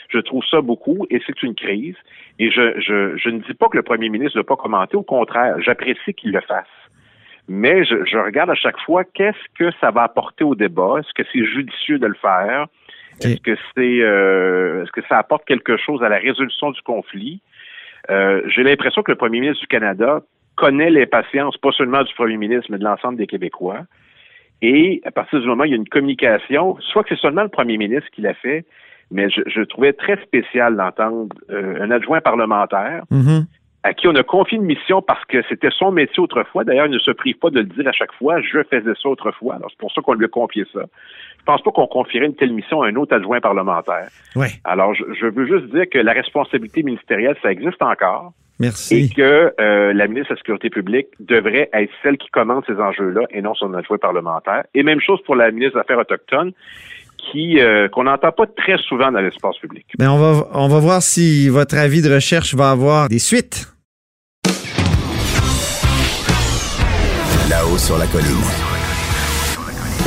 Je 0.08 0.18
trouve 0.18 0.44
ça 0.50 0.60
beaucoup 0.60 1.06
et 1.10 1.20
c'est 1.26 1.42
une 1.42 1.54
crise. 1.54 1.96
Et 2.38 2.50
je, 2.50 2.80
je, 2.80 3.16
je 3.16 3.28
ne 3.28 3.40
dis 3.40 3.54
pas 3.54 3.68
que 3.68 3.76
le 3.76 3.82
premier 3.82 4.08
ministre 4.08 4.36
ne 4.36 4.42
doit 4.42 4.56
pas 4.56 4.62
commenter. 4.62 4.96
Au 4.96 5.02
contraire, 5.02 5.56
j'apprécie 5.60 6.14
qu'il 6.14 6.32
le 6.32 6.40
fasse. 6.40 6.66
Mais 7.48 7.84
je, 7.84 8.04
je 8.04 8.18
regarde 8.18 8.50
à 8.50 8.54
chaque 8.54 8.78
fois 8.80 9.04
qu'est-ce 9.04 9.38
que 9.58 9.70
ça 9.80 9.90
va 9.90 10.02
apporter 10.02 10.44
au 10.44 10.54
débat? 10.54 10.96
Est-ce 10.98 11.12
que 11.14 11.28
c'est 11.32 11.44
judicieux 11.44 11.98
de 11.98 12.06
le 12.06 12.14
faire? 12.14 12.66
Est-ce 13.20 13.40
que 13.40 13.56
c'est 13.74 14.00
euh, 14.02 14.82
est-ce 14.82 14.92
que 14.92 15.00
ça 15.08 15.16
apporte 15.16 15.46
quelque 15.46 15.76
chose 15.78 16.02
à 16.02 16.08
la 16.08 16.18
résolution 16.18 16.70
du 16.70 16.82
conflit? 16.82 17.40
Euh, 18.10 18.42
J'ai 18.48 18.62
l'impression 18.62 19.02
que 19.02 19.10
le 19.10 19.16
premier 19.16 19.40
ministre 19.40 19.60
du 19.60 19.68
Canada 19.68 20.20
connaît 20.56 20.90
l'impatience, 20.90 21.56
pas 21.56 21.72
seulement 21.72 22.02
du 22.02 22.12
premier 22.14 22.36
ministre, 22.36 22.66
mais 22.70 22.78
de 22.78 22.84
l'ensemble 22.84 23.16
des 23.16 23.26
Québécois. 23.26 23.80
Et 24.60 25.00
à 25.04 25.10
partir 25.10 25.40
du 25.40 25.46
moment 25.46 25.62
où 25.62 25.66
il 25.66 25.70
y 25.70 25.74
a 25.74 25.76
une 25.76 25.88
communication, 25.88 26.76
soit 26.80 27.04
que 27.04 27.14
c'est 27.14 27.20
seulement 27.20 27.42
le 27.42 27.48
premier 27.48 27.76
ministre 27.76 28.10
qui 28.10 28.22
l'a 28.22 28.34
fait, 28.34 28.64
mais 29.10 29.28
je, 29.30 29.40
je 29.46 29.62
trouvais 29.62 29.92
très 29.92 30.16
spécial 30.22 30.76
d'entendre 30.76 31.34
euh, 31.50 31.80
un 31.82 31.90
adjoint 31.90 32.20
parlementaire 32.20 33.02
Mhm. 33.10 33.46
à 33.82 33.94
qui 33.94 34.08
on 34.08 34.14
a 34.16 34.22
confié 34.24 34.58
une 34.58 34.64
mission 34.64 35.00
parce 35.02 35.24
que 35.26 35.38
c'était 35.48 35.70
son 35.70 35.92
métier 35.92 36.20
autrefois. 36.20 36.64
D'ailleurs, 36.64 36.86
il 36.86 36.92
ne 36.92 36.98
se 36.98 37.12
prive 37.12 37.36
pas 37.38 37.50
de 37.50 37.60
le 37.60 37.66
dire 37.66 37.86
à 37.86 37.92
chaque 37.92 38.12
fois. 38.14 38.40
Je 38.40 38.62
faisais 38.64 38.94
ça 39.00 39.08
autrefois. 39.08 39.54
Alors, 39.54 39.70
c'est 39.70 39.78
pour 39.78 39.92
ça 39.92 40.00
qu'on 40.02 40.14
lui 40.14 40.24
a 40.24 40.28
confié 40.28 40.64
ça. 40.72 40.80
Je 41.38 41.44
pense 41.44 41.62
pas 41.62 41.70
qu'on 41.70 41.86
confierait 41.86 42.26
une 42.26 42.34
telle 42.34 42.52
mission 42.52 42.82
à 42.82 42.88
un 42.88 42.96
autre 42.96 43.14
adjoint 43.14 43.40
parlementaire. 43.40 44.08
Oui. 44.34 44.48
Alors, 44.64 44.92
je, 44.94 45.04
je 45.20 45.26
veux 45.26 45.46
juste 45.46 45.72
dire 45.72 45.88
que 45.88 45.98
la 45.98 46.12
responsabilité 46.12 46.82
ministérielle, 46.82 47.36
ça 47.42 47.52
existe 47.52 47.80
encore 47.80 48.32
et 48.58 48.62
Merci. 48.64 49.12
que 49.14 49.52
euh, 49.60 49.92
la 49.92 50.06
ministre 50.08 50.30
de 50.30 50.34
la 50.34 50.38
Sécurité 50.38 50.70
publique 50.70 51.08
devrait 51.20 51.68
être 51.74 51.92
celle 52.02 52.16
qui 52.16 52.28
commande 52.30 52.64
ces 52.66 52.80
enjeux-là 52.80 53.20
et 53.30 53.42
non 53.42 53.54
son 53.54 53.72
adjoint 53.74 53.98
parlementaire. 53.98 54.64
Et 54.74 54.82
même 54.82 55.00
chose 55.00 55.20
pour 55.26 55.36
la 55.36 55.50
ministre 55.52 55.74
des 55.74 55.80
Affaires 55.82 55.98
autochtones 55.98 56.52
qui 57.30 57.60
euh, 57.60 57.88
qu'on 57.88 58.04
n'entend 58.04 58.32
pas 58.32 58.46
très 58.46 58.76
souvent 58.88 59.10
dans 59.10 59.20
l'espace 59.20 59.56
public. 59.58 59.86
Ben, 59.98 60.10
on, 60.10 60.18
va, 60.18 60.48
on 60.52 60.68
va 60.68 60.78
voir 60.78 61.02
si 61.02 61.48
votre 61.48 61.76
avis 61.76 62.02
de 62.02 62.12
recherche 62.12 62.54
va 62.54 62.70
avoir 62.70 63.08
des 63.08 63.18
suites. 63.18 63.72
Là-haut 67.48 67.78
sur 67.78 67.98
la 67.98 68.06
colline. 68.06 68.26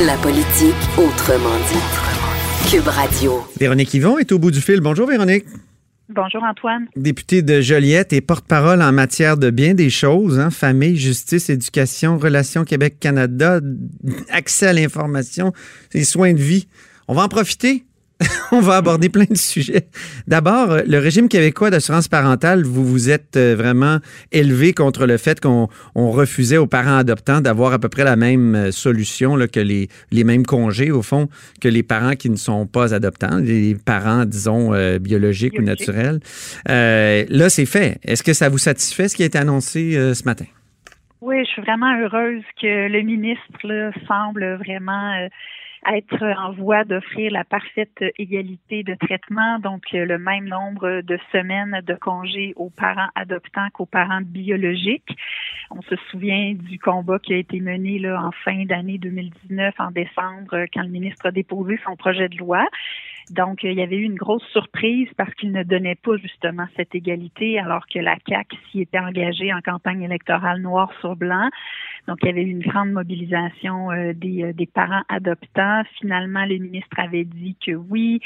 La 0.04 0.16
politique 0.16 0.74
autrement 0.96 1.56
dit. 1.68 2.70
Cube 2.70 2.86
Radio. 2.86 3.42
Véronique 3.58 3.92
Yvon 3.94 4.18
est 4.18 4.32
au 4.32 4.38
bout 4.38 4.50
du 4.50 4.60
fil. 4.60 4.80
Bonjour, 4.80 5.06
Véronique. 5.06 5.44
Bonjour 6.08 6.42
Antoine. 6.42 6.86
Députée 6.96 7.42
de 7.42 7.60
Joliette 7.60 8.12
et 8.12 8.20
porte-parole 8.20 8.82
en 8.82 8.90
matière 8.90 9.36
de 9.36 9.50
bien 9.50 9.74
des 9.74 9.90
choses, 9.90 10.40
hein, 10.40 10.50
famille, 10.50 10.96
justice, 10.96 11.50
éducation, 11.50 12.18
relations 12.18 12.64
Québec-Canada, 12.64 13.60
accès 14.28 14.66
à 14.66 14.72
l'information, 14.72 15.52
les 15.94 16.02
soins 16.02 16.32
de 16.32 16.40
vie. 16.40 16.66
On 17.10 17.14
va 17.14 17.24
en 17.24 17.28
profiter. 17.28 17.82
On 18.52 18.60
va 18.60 18.76
aborder 18.76 19.08
plein 19.08 19.24
de 19.24 19.36
sujets. 19.36 19.88
D'abord, 20.28 20.70
euh, 20.70 20.82
le 20.86 20.98
régime 20.98 21.28
québécois 21.28 21.70
d'assurance 21.70 22.06
parentale, 22.06 22.62
vous 22.62 22.84
vous 22.84 23.10
êtes 23.10 23.36
euh, 23.36 23.56
vraiment 23.56 23.98
élevé 24.30 24.72
contre 24.72 25.06
le 25.06 25.16
fait 25.16 25.40
qu'on 25.40 25.66
on 25.96 26.12
refusait 26.12 26.56
aux 26.56 26.68
parents 26.68 26.98
adoptants 26.98 27.40
d'avoir 27.40 27.72
à 27.72 27.80
peu 27.80 27.88
près 27.88 28.04
la 28.04 28.14
même 28.14 28.54
euh, 28.54 28.70
solution 28.70 29.34
là, 29.34 29.48
que 29.48 29.58
les, 29.58 29.88
les 30.12 30.22
mêmes 30.22 30.46
congés, 30.46 30.92
au 30.92 31.02
fond, 31.02 31.28
que 31.60 31.66
les 31.66 31.82
parents 31.82 32.12
qui 32.12 32.30
ne 32.30 32.36
sont 32.36 32.64
pas 32.64 32.94
adoptants, 32.94 33.38
les 33.38 33.74
parents, 33.74 34.24
disons, 34.24 34.72
euh, 34.72 35.00
biologiques 35.00 35.58
ou 35.58 35.62
naturels. 35.62 36.20
Euh, 36.68 37.24
là, 37.28 37.48
c'est 37.48 37.66
fait. 37.66 37.98
Est-ce 38.04 38.22
que 38.22 38.34
ça 38.34 38.48
vous 38.48 38.58
satisfait 38.58 39.08
ce 39.08 39.16
qui 39.16 39.24
a 39.24 39.26
été 39.26 39.38
annoncé 39.38 39.96
euh, 39.96 40.14
ce 40.14 40.22
matin? 40.26 40.46
Oui, 41.20 41.44
je 41.44 41.50
suis 41.50 41.62
vraiment 41.62 41.92
heureuse 41.98 42.44
que 42.62 42.88
le 42.88 43.02
ministre 43.02 43.58
là, 43.64 43.90
semble 44.06 44.58
vraiment 44.64 45.28
être 45.86 46.22
en 46.22 46.52
voie 46.52 46.84
d'offrir 46.84 47.32
la 47.32 47.44
parfaite 47.44 48.04
égalité 48.18 48.82
de 48.82 48.94
traitement, 48.94 49.58
donc 49.58 49.82
euh, 49.94 50.04
le 50.04 50.18
même 50.18 50.46
nombre 50.46 51.00
de 51.00 51.18
semaines 51.32 51.80
de 51.86 51.94
congés 51.94 52.52
aux 52.56 52.70
parents 52.70 53.08
adoptants 53.14 53.68
qu'aux 53.72 53.86
parents 53.86 54.20
biologiques. 54.20 55.16
On 55.70 55.80
se 55.82 55.96
souvient 56.10 56.54
du 56.54 56.78
combat 56.78 57.18
qui 57.18 57.34
a 57.34 57.38
été 57.38 57.60
mené 57.60 57.98
là, 57.98 58.22
en 58.22 58.32
fin 58.32 58.64
d'année 58.64 58.98
2019, 58.98 59.74
en 59.78 59.90
décembre, 59.90 60.54
euh, 60.54 60.66
quand 60.72 60.82
le 60.82 60.88
ministre 60.88 61.26
a 61.26 61.30
déposé 61.30 61.78
son 61.84 61.96
projet 61.96 62.28
de 62.28 62.36
loi. 62.36 62.66
Donc, 63.28 63.62
il 63.62 63.74
y 63.74 63.82
avait 63.82 63.96
eu 63.96 64.04
une 64.04 64.16
grosse 64.16 64.44
surprise 64.52 65.08
parce 65.16 65.32
qu'il 65.34 65.52
ne 65.52 65.62
donnait 65.62 65.94
pas 65.94 66.16
justement 66.16 66.66
cette 66.76 66.94
égalité, 66.94 67.58
alors 67.58 67.84
que 67.86 67.98
la 67.98 68.16
CAQ 68.26 68.56
s'y 68.70 68.80
était 68.80 68.98
engagée 68.98 69.52
en 69.52 69.60
campagne 69.60 70.02
électorale 70.02 70.60
noir 70.60 70.90
sur 71.00 71.16
blanc. 71.16 71.48
Donc, 72.08 72.18
il 72.22 72.26
y 72.26 72.30
avait 72.30 72.42
eu 72.42 72.50
une 72.50 72.62
grande 72.62 72.90
mobilisation 72.90 73.90
euh, 73.92 74.12
des, 74.14 74.42
euh, 74.42 74.52
des 74.52 74.66
parents 74.66 75.02
adoptants. 75.08 75.82
Finalement, 76.00 76.44
le 76.46 76.58
ministre 76.58 76.96
avait 76.98 77.24
dit 77.24 77.56
que 77.64 77.72
oui, 77.72 78.20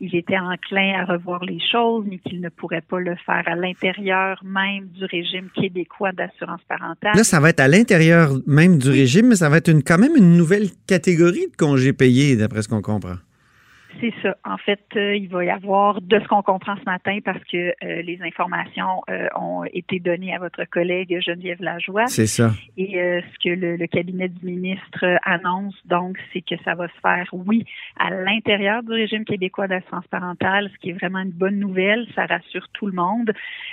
il 0.00 0.16
était 0.16 0.38
enclin 0.38 1.00
à 1.00 1.04
revoir 1.04 1.44
les 1.44 1.60
choses, 1.60 2.04
mais 2.08 2.18
qu'il 2.18 2.40
ne 2.40 2.48
pourrait 2.48 2.80
pas 2.80 3.00
le 3.00 3.14
faire 3.26 3.42
à 3.46 3.54
l'intérieur 3.54 4.40
même 4.42 4.86
du 4.88 5.04
régime 5.04 5.50
québécois 5.54 6.12
d'assurance 6.12 6.62
parentale. 6.68 7.12
Là, 7.14 7.24
ça 7.24 7.38
va 7.38 7.50
être 7.50 7.60
à 7.60 7.68
l'intérieur 7.68 8.30
même 8.46 8.78
du 8.78 8.90
régime, 8.90 9.28
mais 9.28 9.36
ça 9.36 9.48
va 9.48 9.58
être 9.58 9.68
une, 9.68 9.82
quand 9.82 9.98
même 9.98 10.16
une 10.16 10.36
nouvelle 10.36 10.68
catégorie 10.86 11.48
de 11.50 11.56
congés 11.56 11.92
payés, 11.92 12.36
d'après 12.36 12.62
ce 12.62 12.68
qu'on 12.68 12.82
comprend. 12.82 13.16
C'est 14.00 14.14
ça. 14.22 14.36
En 14.44 14.56
fait, 14.58 14.80
euh, 14.96 15.16
il 15.16 15.28
va 15.28 15.44
y 15.44 15.50
avoir, 15.50 16.00
de 16.00 16.20
ce 16.20 16.28
qu'on 16.28 16.42
comprend 16.42 16.76
ce 16.76 16.84
matin, 16.84 17.18
parce 17.24 17.42
que 17.44 17.56
euh, 17.56 18.02
les 18.02 18.18
informations 18.22 19.02
euh, 19.10 19.28
ont 19.34 19.64
été 19.64 19.98
données 19.98 20.34
à 20.34 20.38
votre 20.38 20.64
collègue 20.64 21.20
Geneviève 21.20 21.60
Lajoie. 21.60 22.06
C'est 22.06 22.26
ça. 22.26 22.52
Et 22.76 22.92
ce 22.94 23.38
que 23.42 23.54
le, 23.54 23.86
cabinet 23.86 24.28
du 24.28 24.46
ministre 24.46 25.04
annonce, 25.24 25.74
donc, 25.86 26.18
c'est 26.32 26.42
que 26.42 26.54
ça 26.64 26.74
va 26.74 26.88
se 26.88 27.00
faire, 27.00 27.26
oui, 27.32 27.64
à 27.98 28.10
l'intérieur 28.10 28.82
du 28.82 28.92
régime 28.92 29.24
québécois 29.24 29.66
d'assurance 29.66 30.06
parentale, 30.08 30.70
ce 30.72 30.78
qui 30.78 30.90
est 30.90 30.92
vraiment 30.92 31.20
une 31.20 31.30
bonne 31.30 31.58
nouvelle. 31.58 32.06
Ça 32.14 32.26
rassure 32.26 32.68
tout 32.74 32.86
le 32.86 32.92
monde, 32.92 33.32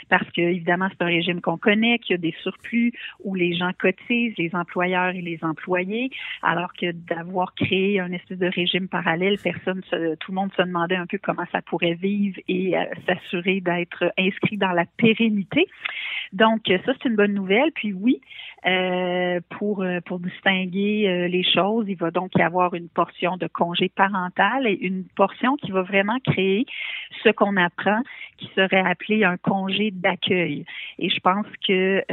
parce 0.10 0.30
que, 0.32 0.42
évidemment, 0.42 0.88
c'est 0.92 1.04
un 1.04 1.08
régime 1.08 1.42
qu'on 1.42 1.58
connaît, 1.58 2.00
qu'il 2.00 2.14
y 2.14 2.20
a 2.20 2.22
des 2.22 2.36
surplus 2.42 2.94
où 3.24 3.36
les 3.36 3.56
gens 3.56 3.72
cotisent, 3.78 4.34
les 4.38 4.52
employeurs 4.54 5.14
et 5.14 5.22
les 5.22 5.40
employés, 5.44 6.10
alors 6.42 6.74
que 6.74 6.92
d'avoir 6.92 7.54
créé 7.54 8.00
un 8.00 8.12
espèce 8.12 8.40
de 8.40 8.48
régime 8.48 8.88
parallèle, 8.88 9.38
personne 9.44 9.82
se 9.90 10.15
tout 10.20 10.32
le 10.32 10.36
monde 10.36 10.52
se 10.56 10.62
demandait 10.62 10.96
un 10.96 11.06
peu 11.06 11.18
comment 11.22 11.46
ça 11.52 11.62
pourrait 11.62 11.94
vivre 11.94 12.38
et 12.48 12.78
euh, 12.78 12.84
s'assurer 13.08 13.62
d'être 13.62 14.12
inscrit 14.18 14.58
dans 14.58 14.72
la 14.72 14.86
pérennité. 14.98 15.68
Donc, 16.34 16.62
ça, 16.68 16.94
c'est 16.94 17.10
une 17.10 17.16
bonne 17.16 17.34
nouvelle. 17.34 17.72
Puis 17.74 17.94
oui, 17.94 18.20
euh, 18.66 19.40
pour, 19.58 19.84
euh, 19.84 20.00
pour 20.02 20.20
distinguer 20.20 21.28
les 21.30 21.44
choses, 21.44 21.86
il 21.88 21.96
va 21.96 22.12
donc 22.12 22.32
y 22.36 22.42
avoir 22.42 22.74
une 22.74 22.90
portion 22.90 23.38
de 23.38 23.48
congé 23.48 23.90
parental 23.90 24.68
et 24.68 24.78
une 24.82 25.06
portion 25.16 25.56
qui 25.56 25.72
va 25.72 25.84
vraiment 25.84 26.18
créer 26.26 26.66
ce 27.24 27.30
qu'on 27.30 27.56
apprend 27.58 28.02
qui 28.38 28.50
serait 28.54 28.82
appelé 28.82 29.24
un 29.24 29.38
congé 29.38 29.92
d'accueil. 29.92 30.66
Et 31.00 31.10
je 31.10 31.20
pense 31.22 31.46
que 31.66 32.04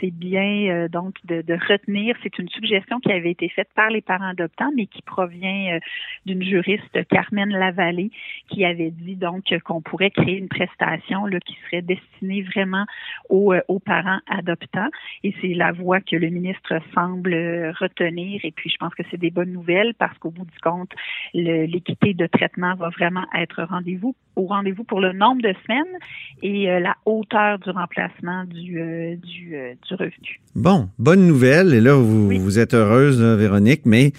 c'est 0.00 0.12
bien 0.12 0.86
donc 0.88 1.16
de, 1.24 1.42
de 1.42 1.54
retenir, 1.54 2.14
c'est 2.22 2.38
une 2.38 2.48
suggestion 2.48 3.00
qui 3.00 3.10
avait 3.10 3.32
été 3.32 3.48
faite 3.48 3.68
par 3.74 3.90
les 3.90 4.00
parents 4.00 4.28
adoptants, 4.28 4.70
mais 4.76 4.86
qui 4.86 5.02
provient 5.02 5.80
d'une 6.24 6.42
juriste, 6.42 7.08
Carmen 7.08 7.41
Lavallée 7.50 8.10
qui 8.48 8.64
avait 8.64 8.90
dit 8.90 9.16
donc 9.16 9.44
qu'on 9.64 9.80
pourrait 9.80 10.10
créer 10.10 10.38
une 10.38 10.48
prestation 10.48 11.26
là, 11.26 11.38
qui 11.40 11.56
serait 11.66 11.82
destinée 11.82 12.42
vraiment 12.42 12.84
aux, 13.28 13.52
euh, 13.52 13.60
aux 13.68 13.78
parents 13.78 14.20
adoptants. 14.28 14.88
Et 15.24 15.34
c'est 15.40 15.54
la 15.54 15.72
voie 15.72 16.00
que 16.00 16.16
le 16.16 16.28
ministre 16.28 16.74
semble 16.94 17.34
retenir. 17.80 18.40
Et 18.44 18.52
puis, 18.52 18.70
je 18.70 18.76
pense 18.76 18.94
que 18.94 19.02
c'est 19.10 19.18
des 19.18 19.30
bonnes 19.30 19.52
nouvelles 19.52 19.94
parce 19.94 20.16
qu'au 20.18 20.30
bout 20.30 20.44
du 20.44 20.58
compte, 20.62 20.90
l'équité 21.34 22.14
de 22.14 22.26
traitement 22.26 22.74
va 22.74 22.90
vraiment 22.90 23.24
être 23.34 23.62
rendez-vous 23.62 24.14
au 24.36 24.46
rendez-vous 24.46 24.84
pour 24.84 25.00
le 25.00 25.12
nombre 25.12 25.42
de 25.42 25.54
semaines 25.64 25.98
et 26.42 26.70
euh, 26.70 26.80
la 26.80 26.96
hauteur 27.04 27.58
du 27.58 27.68
remplacement 27.70 28.44
du, 28.44 28.80
euh, 28.80 29.16
du, 29.16 29.54
du, 29.86 29.94
revenu. 29.94 30.40
Bon, 30.54 30.88
bonne 30.98 31.26
nouvelle. 31.26 31.74
Et 31.74 31.80
là, 31.80 31.94
vous, 31.94 32.30
vous 32.30 32.58
êtes 32.58 32.72
heureuse, 32.72 33.22
Véronique, 33.22 33.82
mais 33.84 34.12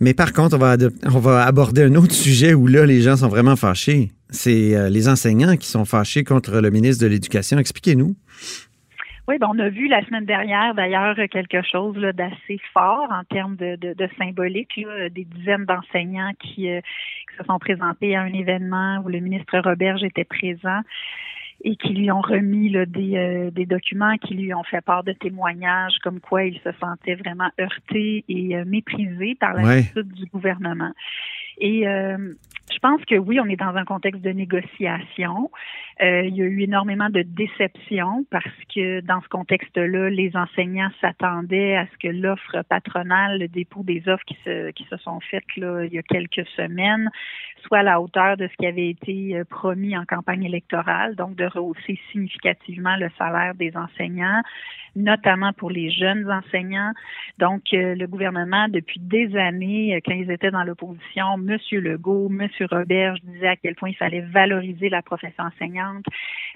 mais 0.00 0.14
par 0.14 0.32
contre, 0.32 0.56
on 0.56 0.58
va, 0.58 0.76
on 1.04 1.18
va 1.18 1.44
aborder 1.44 1.84
un 1.84 1.94
autre 1.94 2.12
sujet 2.12 2.54
où 2.54 2.66
là, 2.66 2.84
les 2.84 3.00
gens 3.00 3.16
sont 3.16 3.28
vraiment 3.28 3.56
fâchés. 3.56 4.10
C'est 4.30 4.76
euh, 4.76 4.88
les 4.88 5.08
enseignants 5.08 5.56
qui 5.56 5.68
sont 5.68 5.84
fâchés 5.84 6.24
contre 6.24 6.60
le 6.60 6.70
ministre 6.70 7.04
de 7.04 7.08
l'Éducation. 7.08 7.58
Expliquez-nous. 7.58 8.14
Oui, 9.28 9.38
ben 9.40 9.48
on 9.52 9.58
a 9.58 9.68
vu 9.70 9.88
la 9.88 10.04
semaine 10.04 10.24
dernière 10.24 10.74
d'ailleurs 10.74 11.16
quelque 11.30 11.60
chose 11.62 11.96
d'assez 12.14 12.60
fort 12.72 13.08
en 13.10 13.24
termes 13.24 13.56
de, 13.56 13.74
de, 13.76 14.08
symbolique, 14.18 14.80
des 15.10 15.24
dizaines 15.24 15.64
d'enseignants 15.64 16.30
qui, 16.38 16.70
euh, 16.70 16.80
qui, 16.80 17.36
se 17.36 17.44
sont 17.44 17.58
présentés 17.58 18.14
à 18.14 18.22
un 18.22 18.32
événement 18.32 19.02
où 19.04 19.08
le 19.08 19.18
ministre 19.18 19.58
Roberge 19.58 20.04
était 20.04 20.24
présent 20.24 20.80
et 21.64 21.76
qui 21.76 21.88
lui 21.88 22.10
ont 22.10 22.20
remis 22.20 22.70
des, 22.70 23.16
euh, 23.16 23.50
des, 23.50 23.66
documents, 23.66 24.16
qui 24.18 24.34
lui 24.34 24.52
ont 24.54 24.62
fait 24.64 24.80
part 24.80 25.04
de 25.04 25.12
témoignages 25.12 25.98
comme 26.02 26.20
quoi 26.20 26.44
il 26.44 26.58
se 26.60 26.70
sentait 26.80 27.14
vraiment 27.14 27.50
heurté 27.60 28.24
et 28.28 28.56
euh, 28.56 28.64
méprisé 28.66 29.34
par 29.34 29.54
l'attitude 29.54 30.12
du 30.12 30.26
gouvernement. 30.26 30.92
Et 31.58 31.88
euh, 31.88 32.34
je 32.72 32.78
pense 32.80 33.04
que 33.04 33.14
oui, 33.14 33.38
on 33.40 33.46
est 33.46 33.56
dans 33.56 33.76
un 33.76 33.84
contexte 33.84 34.22
de 34.22 34.30
négociation. 34.30 35.50
Euh, 36.02 36.22
il 36.24 36.36
y 36.36 36.42
a 36.42 36.44
eu 36.44 36.62
énormément 36.62 37.08
de 37.08 37.22
déception 37.22 38.26
parce 38.30 38.44
que 38.74 39.00
dans 39.00 39.20
ce 39.22 39.28
contexte-là, 39.28 40.10
les 40.10 40.36
enseignants 40.36 40.90
s'attendaient 41.00 41.76
à 41.76 41.86
ce 41.86 41.96
que 41.98 42.12
l'offre 42.12 42.62
patronale, 42.68 43.38
le 43.38 43.48
dépôt 43.48 43.82
des 43.82 44.02
offres 44.08 44.24
qui 44.26 44.36
se, 44.44 44.70
qui 44.72 44.84
se 44.90 44.96
sont 44.98 45.20
faites 45.20 45.56
là, 45.56 45.84
il 45.84 45.94
y 45.94 45.98
a 45.98 46.02
quelques 46.02 46.46
semaines, 46.56 47.08
soit 47.66 47.78
à 47.78 47.82
la 47.82 48.00
hauteur 48.00 48.36
de 48.36 48.48
ce 48.48 48.56
qui 48.56 48.66
avait 48.66 48.90
été 48.90 49.36
euh, 49.36 49.44
promis 49.44 49.96
en 49.96 50.04
campagne 50.04 50.44
électorale, 50.44 51.14
donc 51.14 51.36
de 51.36 51.46
rehausser 51.46 51.98
significativement 52.10 52.96
le 52.96 53.10
salaire 53.16 53.54
des 53.54 53.76
enseignants, 53.76 54.42
notamment 54.96 55.52
pour 55.52 55.70
les 55.70 55.90
jeunes 55.90 56.30
enseignants. 56.30 56.92
Donc, 57.38 57.62
euh, 57.72 57.94
le 57.94 58.06
gouvernement, 58.06 58.68
depuis 58.68 59.00
des 59.00 59.36
années, 59.36 60.00
quand 60.04 60.14
ils 60.14 60.30
étaient 60.30 60.50
dans 60.50 60.64
l'opposition, 60.64 61.34
M. 61.34 61.56
Legault, 61.72 62.30
M. 62.30 62.48
Roberge 62.64 63.20
disaient 63.22 63.48
à 63.48 63.56
quel 63.56 63.74
point 63.74 63.90
il 63.90 63.96
fallait 63.96 64.20
valoriser 64.20 64.88
la 64.88 65.02
profession 65.02 65.44
enseignante, 65.44 66.04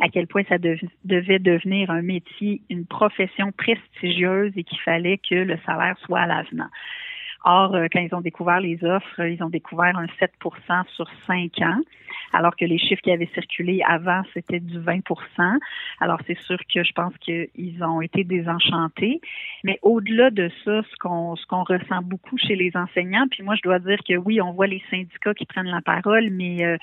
à 0.00 0.08
quel 0.08 0.26
point 0.26 0.42
ça 0.48 0.58
devait 0.58 1.38
devenir 1.38 1.90
un 1.90 2.02
métier, 2.02 2.62
une 2.70 2.86
profession 2.86 3.52
prestigieuse 3.52 4.52
et 4.56 4.64
qu'il 4.64 4.80
fallait 4.80 5.18
que 5.18 5.34
le 5.34 5.58
salaire 5.66 5.96
soit 6.04 6.20
à 6.20 6.26
l'avenant. 6.26 6.70
Or, 7.44 7.74
euh, 7.74 7.86
quand 7.90 8.00
ils 8.00 8.14
ont 8.14 8.20
découvert 8.20 8.60
les 8.60 8.82
offres, 8.84 9.20
ils 9.20 9.42
ont 9.42 9.48
découvert 9.48 9.96
un 9.96 10.06
7% 10.20 10.84
sur 10.94 11.06
5 11.26 11.58
ans, 11.62 11.80
alors 12.34 12.54
que 12.54 12.66
les 12.66 12.78
chiffres 12.78 13.00
qui 13.02 13.10
avaient 13.10 13.30
circulé 13.32 13.80
avant, 13.88 14.22
c'était 14.34 14.60
du 14.60 14.78
20% 14.78 15.02
Alors, 16.00 16.18
c'est 16.26 16.38
sûr 16.40 16.58
que 16.72 16.84
je 16.84 16.92
pense 16.92 17.14
qu'ils 17.18 17.82
ont 17.82 18.02
été 18.02 18.24
désenchantés. 18.24 19.22
Mais 19.64 19.78
au-delà 19.82 20.30
de 20.30 20.50
ça, 20.64 20.82
ce 20.82 20.96
qu'on 21.00 21.34
ce 21.36 21.46
qu'on 21.46 21.64
ressent 21.64 22.02
beaucoup 22.02 22.36
chez 22.36 22.56
les 22.56 22.72
enseignants, 22.74 23.26
puis 23.30 23.42
moi, 23.42 23.54
je 23.54 23.62
dois 23.62 23.78
dire 23.78 23.98
que 24.06 24.16
oui, 24.16 24.40
on 24.42 24.52
voit 24.52 24.66
les 24.66 24.82
syndicats 24.90 25.34
qui 25.34 25.46
prennent 25.46 25.70
la 25.70 25.80
parole, 25.80 26.28
mais 26.30 26.62
euh, 26.64 26.76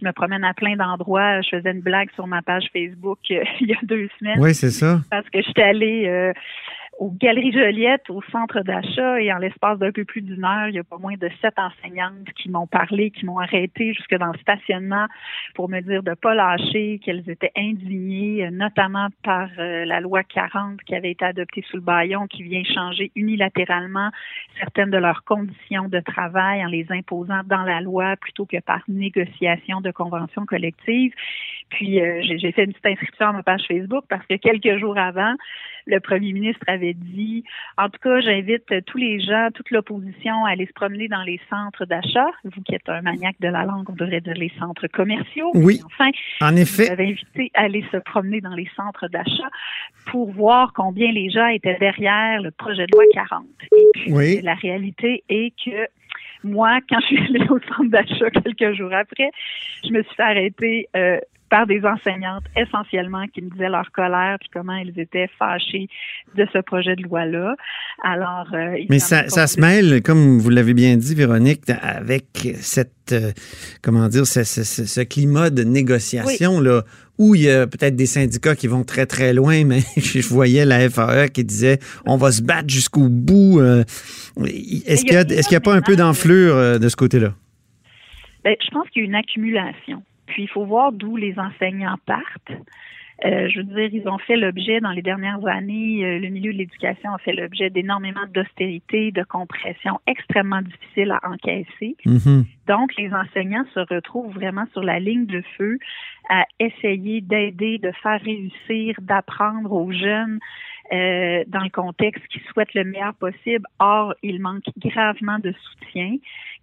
je 0.00 0.06
me 0.06 0.12
promène 0.12 0.44
à 0.44 0.54
plein 0.54 0.76
d'endroits. 0.76 1.42
Je 1.42 1.50
faisais 1.50 1.70
une 1.70 1.82
blague 1.82 2.10
sur 2.12 2.26
ma 2.26 2.40
page 2.40 2.64
Facebook 2.72 3.18
euh, 3.30 3.44
il 3.60 3.68
y 3.68 3.74
a 3.74 3.78
deux 3.82 4.08
semaines. 4.18 4.40
Oui, 4.40 4.54
c'est 4.54 4.70
ça. 4.70 5.00
Parce 5.10 5.28
que 5.28 5.42
j'étais 5.42 5.62
allée 5.62 6.32
aux 6.98 7.12
Galeries 7.12 7.52
Joliette, 7.52 8.10
au 8.10 8.20
centre 8.32 8.60
d'achat, 8.60 9.20
et 9.20 9.32
en 9.32 9.38
l'espace 9.38 9.78
d'un 9.78 9.92
peu 9.92 10.04
plus 10.04 10.20
d'une 10.20 10.44
heure, 10.44 10.68
il 10.68 10.74
y 10.74 10.78
a 10.80 10.84
pas 10.84 10.98
moins 10.98 11.14
de 11.14 11.30
sept 11.40 11.54
enseignantes 11.56 12.28
qui 12.36 12.50
m'ont 12.50 12.66
parlé, 12.66 13.12
qui 13.12 13.24
m'ont 13.24 13.38
arrêté 13.38 13.94
jusque 13.94 14.16
dans 14.16 14.32
le 14.32 14.38
stationnement 14.38 15.06
pour 15.54 15.68
me 15.68 15.80
dire 15.80 16.02
de 16.02 16.14
pas 16.14 16.34
lâcher, 16.34 17.00
qu'elles 17.04 17.28
étaient 17.30 17.52
indignées, 17.56 18.50
notamment 18.50 19.08
par 19.22 19.48
euh, 19.58 19.84
la 19.84 20.00
loi 20.00 20.24
40 20.24 20.82
qui 20.82 20.94
avait 20.96 21.12
été 21.12 21.24
adoptée 21.24 21.64
sous 21.70 21.76
le 21.76 21.82
baillon, 21.82 22.26
qui 22.26 22.42
vient 22.42 22.64
changer 22.64 23.12
unilatéralement 23.14 24.10
certaines 24.58 24.90
de 24.90 24.98
leurs 24.98 25.22
conditions 25.22 25.88
de 25.88 26.00
travail 26.00 26.64
en 26.64 26.68
les 26.68 26.86
imposant 26.90 27.42
dans 27.46 27.62
la 27.62 27.80
loi 27.80 28.16
plutôt 28.16 28.44
que 28.44 28.60
par 28.60 28.82
négociation 28.88 29.80
de 29.80 29.92
conventions 29.92 30.46
collectives. 30.46 31.12
Puis 31.70 32.00
euh, 32.00 32.22
j'ai 32.22 32.50
fait 32.50 32.64
une 32.64 32.72
petite 32.72 32.86
inscription 32.86 33.26
à 33.28 33.32
ma 33.32 33.42
page 33.44 33.62
Facebook 33.68 34.04
parce 34.08 34.26
que 34.26 34.34
quelques 34.34 34.78
jours 34.80 34.98
avant, 34.98 35.34
le 35.86 36.00
premier 36.00 36.32
ministre 36.32 36.64
avait 36.66 36.87
dit, 36.94 37.44
en 37.76 37.88
tout 37.88 37.98
cas, 38.02 38.20
j'invite 38.20 38.84
tous 38.86 38.98
les 38.98 39.20
gens, 39.20 39.48
toute 39.54 39.70
l'opposition 39.70 40.44
à 40.44 40.50
aller 40.50 40.66
se 40.66 40.72
promener 40.72 41.08
dans 41.08 41.22
les 41.22 41.40
centres 41.48 41.84
d'achat. 41.84 42.26
Vous 42.44 42.62
qui 42.62 42.74
êtes 42.74 42.88
un 42.88 43.02
maniaque 43.02 43.40
de 43.40 43.48
la 43.48 43.64
langue, 43.64 43.88
on 43.90 43.94
devrait 43.94 44.20
dire 44.20 44.34
les 44.34 44.52
centres 44.58 44.86
commerciaux. 44.88 45.50
Oui. 45.54 45.80
Enfin, 45.84 46.10
en 46.40 46.56
effet. 46.56 46.86
Vous 46.86 46.92
avez 46.92 47.06
invité 47.08 47.50
à 47.54 47.62
aller 47.62 47.84
se 47.92 47.98
promener 47.98 48.40
dans 48.40 48.54
les 48.54 48.68
centres 48.76 49.08
d'achat 49.08 49.50
pour 50.06 50.30
voir 50.30 50.72
combien 50.74 51.12
les 51.12 51.30
gens 51.30 51.46
étaient 51.48 51.78
derrière 51.78 52.40
le 52.42 52.50
projet 52.50 52.86
de 52.86 52.96
loi 52.96 53.04
40. 53.12 53.46
Et 53.76 53.86
puis, 53.94 54.40
la 54.42 54.54
réalité 54.54 55.24
est 55.28 55.52
que 55.64 55.86
moi, 56.44 56.78
quand 56.88 57.00
je 57.00 57.06
suis 57.06 57.18
allée 57.18 57.48
au 57.48 57.58
centre 57.60 57.90
d'achat 57.90 58.30
quelques 58.44 58.76
jours 58.76 58.92
après, 58.92 59.30
je 59.84 59.90
me 59.90 60.02
suis 60.02 60.14
fait 60.14 60.22
arrêter 60.22 60.88
euh, 60.96 61.18
par 61.48 61.66
des 61.66 61.82
enseignantes 61.84 62.44
essentiellement 62.56 63.26
qui 63.32 63.42
me 63.42 63.50
disaient 63.50 63.68
leur 63.68 63.90
colère 63.92 64.36
puis 64.40 64.48
comment 64.52 64.74
elles 64.74 64.98
étaient 64.98 65.28
fâchées 65.38 65.88
de 66.34 66.46
ce 66.52 66.58
projet 66.58 66.96
de 66.96 67.02
loi-là. 67.02 67.56
Alors, 68.02 68.48
euh, 68.54 68.76
mais 68.88 68.98
ça, 68.98 69.28
ça 69.28 69.46
se 69.46 69.60
mêle, 69.60 70.02
comme 70.02 70.38
vous 70.38 70.50
l'avez 70.50 70.74
bien 70.74 70.96
dit, 70.96 71.14
Véronique, 71.14 71.62
avec 71.82 72.26
cette 72.56 72.92
euh, 73.12 73.32
comment 73.82 74.08
dire 74.08 74.26
ce, 74.26 74.44
ce, 74.44 74.62
ce, 74.64 75.00
climat 75.00 75.48
de 75.48 75.62
négociation 75.64 76.60
là 76.60 76.82
où 77.16 77.34
il 77.34 77.42
y 77.42 77.50
a 77.50 77.66
peut-être 77.66 77.96
des 77.96 78.04
syndicats 78.04 78.54
qui 78.54 78.66
vont 78.66 78.84
très 78.84 79.06
très 79.06 79.32
loin, 79.32 79.64
mais 79.64 79.80
je 79.96 80.20
voyais 80.28 80.66
la 80.66 80.90
FAE 80.90 81.28
qui 81.28 81.44
disait 81.44 81.78
on 82.06 82.16
va 82.16 82.32
se 82.32 82.42
battre 82.42 82.68
jusqu'au 82.68 83.08
bout. 83.08 83.60
Euh, 83.60 83.82
est-ce 84.86 85.04
qu'il 85.04 85.14
y 85.14 85.16
a, 85.16 85.22
est-ce 85.22 85.48
qu'il 85.48 85.54
y 85.54 85.56
a 85.56 85.60
pas 85.60 85.74
un 85.74 85.80
peu 85.80 85.96
d'enflure 85.96 86.78
de 86.78 86.88
ce 86.88 86.96
côté-là? 86.96 87.32
Ben, 88.44 88.54
je 88.62 88.70
pense 88.70 88.88
qu'il 88.90 89.02
y 89.02 89.04
a 89.06 89.08
une 89.08 89.14
accumulation. 89.14 90.02
Puis 90.28 90.44
il 90.44 90.48
faut 90.48 90.64
voir 90.64 90.92
d'où 90.92 91.16
les 91.16 91.38
enseignants 91.38 91.98
partent. 92.06 92.52
Euh, 93.24 93.48
je 93.48 93.58
veux 93.58 93.64
dire, 93.64 93.90
ils 93.92 94.08
ont 94.08 94.18
fait 94.18 94.36
l'objet 94.36 94.78
dans 94.80 94.92
les 94.92 95.02
dernières 95.02 95.44
années, 95.44 96.04
euh, 96.04 96.20
le 96.20 96.28
milieu 96.28 96.52
de 96.52 96.58
l'éducation 96.58 97.12
a 97.12 97.18
fait 97.18 97.32
l'objet 97.32 97.68
d'énormément 97.68 98.24
d'austérité, 98.32 99.10
de 99.10 99.24
compression 99.24 99.98
extrêmement 100.06 100.62
difficiles 100.62 101.10
à 101.10 101.28
encaisser. 101.28 101.96
Mm-hmm. 102.06 102.44
Donc, 102.68 102.96
les 102.96 103.12
enseignants 103.12 103.64
se 103.74 103.80
retrouvent 103.92 104.32
vraiment 104.32 104.66
sur 104.72 104.84
la 104.84 105.00
ligne 105.00 105.26
de 105.26 105.42
feu 105.56 105.80
à 106.30 106.44
essayer 106.60 107.20
d'aider, 107.20 107.78
de 107.78 107.90
faire 108.02 108.20
réussir, 108.20 108.94
d'apprendre 109.00 109.72
aux 109.72 109.90
jeunes 109.90 110.38
euh, 110.92 111.44
dans 111.46 111.62
le 111.62 111.70
contexte 111.70 112.22
qui 112.28 112.40
souhaite 112.52 112.72
le 112.74 112.84
meilleur 112.84 113.14
possible. 113.14 113.66
Or, 113.78 114.14
il 114.22 114.40
manque 114.40 114.64
gravement 114.78 115.38
de 115.38 115.52
soutien, 115.52 116.16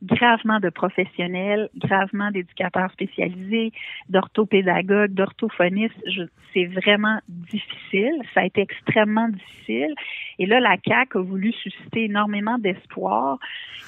gravement 0.03 0.59
de 0.59 0.69
professionnels, 0.69 1.69
gravement 1.77 2.31
d'éducateurs 2.31 2.91
spécialisés, 2.91 3.71
d'orthopédagogues, 4.09 5.13
d'orthophonistes. 5.13 5.95
C'est 6.53 6.65
vraiment 6.65 7.19
difficile. 7.27 8.13
Ça 8.33 8.41
a 8.41 8.45
été 8.45 8.61
extrêmement 8.61 9.29
difficile. 9.29 9.93
Et 10.39 10.45
là, 10.45 10.59
la 10.59 10.77
CAQ 10.85 11.17
a 11.17 11.21
voulu 11.21 11.51
susciter 11.53 12.05
énormément 12.05 12.57
d'espoir, 12.57 13.39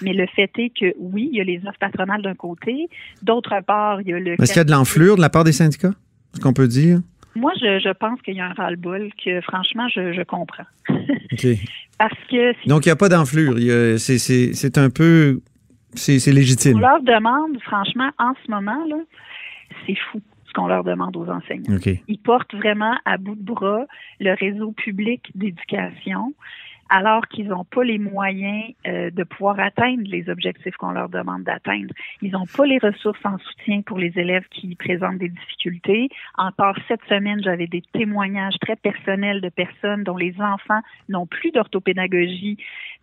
mais 0.01 0.13
le 0.13 0.25
fait 0.27 0.51
est 0.58 0.70
que 0.70 0.94
oui, 0.98 1.29
il 1.32 1.38
y 1.38 1.41
a 1.41 1.44
les 1.44 1.60
offres 1.67 1.79
patronales 1.79 2.22
d'un 2.22 2.36
côté, 2.36 2.89
d'autre 3.22 3.60
part, 3.65 4.01
il 4.01 4.08
y 4.08 4.13
a 4.13 4.20
le... 4.20 4.34
Est-ce 4.34 4.53
qu'il 4.53 4.58
y 4.58 4.60
a 4.60 4.63
de 4.63 4.72
l'enflure 4.72 5.15
de 5.15 5.22
la 5.22 5.29
part 5.29 5.44
des 5.44 5.51
syndicats? 5.51 5.94
ce 6.38 6.39
qu'on 6.39 6.53
peut 6.53 6.67
dire? 6.67 7.00
Moi, 7.38 7.53
je, 7.60 7.94
pense 7.94 8.22
qu'il 8.22 8.36
y 8.36 8.41
a 8.41 8.48
un 8.48 8.53
ras-le-bol 8.53 9.10
que, 9.24 9.41
franchement, 9.41 9.88
je, 9.89 10.24
comprends. 10.24 10.65
OK. 10.89 11.48
Parce 12.00 12.20
que... 12.29 12.67
Donc, 12.67 12.86
il 12.86 12.89
n'y 12.89 12.94
a 12.94 12.96
pas 12.96 13.10
d'enflure. 13.10 13.56
C'est 13.98 14.77
un 14.77 14.89
peu... 14.89 15.39
C'est 15.94 16.32
légitime. 16.32 16.77
On 16.77 16.79
leur 16.79 17.01
demande, 17.01 17.62
franchement, 17.62 18.10
en 18.20 18.34
ce 18.44 18.51
moment, 18.51 18.86
là, 18.88 18.98
c'est 19.86 19.96
fou 20.12 20.22
ce 20.48 20.53
qu'on 20.53 20.67
leur 20.67 20.84
demande 20.84 21.15
aux 21.17 21.27
enseignants. 21.27 21.77
Ils 22.08 22.20
portent 22.20 22.53
vraiment 22.53 22.98
à 23.06 23.17
bout 23.17 23.36
de 23.36 23.44
bras 23.44 23.86
le 24.20 24.34
réseau 24.34 24.72
public 24.72 25.32
d'éducation 25.36 26.34
alors 26.89 27.27
qu'ils 27.27 27.48
n'ont 27.48 27.65
pas 27.65 27.84
les 27.84 27.98
moyens 27.98 28.74
euh, 28.88 29.10
de 29.12 29.24
pouvoir 29.24 29.60
atteindre 29.60 30.03
les 30.06 30.29
objectifs 30.29 30.75
qu'on 30.77 30.91
leur 30.91 31.10
demande 31.10 31.44
d'atteindre. 31.44 31.94
Ils 32.22 32.32
n'ont 32.32 32.46
pas 32.46 32.65
les 32.65 32.77
ressources 32.77 33.24
en 33.24 33.38
soutien 33.38 33.82
pour 33.82 33.98
les 33.98 34.17
élèves 34.17 34.46
qui 34.50 34.75
présentent 34.75 35.17
des 35.17 35.29
difficultés. 35.29 36.10
Encore 36.38 36.75
cette 36.88 37.03
semaine, 37.10 37.41
j'avais 37.44 37.67
des 37.67 37.84
témoignages 37.94 38.58
très 38.62 38.75
personnels 38.75 39.41
de 39.41 39.50
personnes 39.50 40.03
dont 40.03 40.17
les 40.17 40.36
enfants 40.39 40.82
n'ont 41.10 41.25
plus 41.25 41.51
d'orthopédagogie 41.51 42.58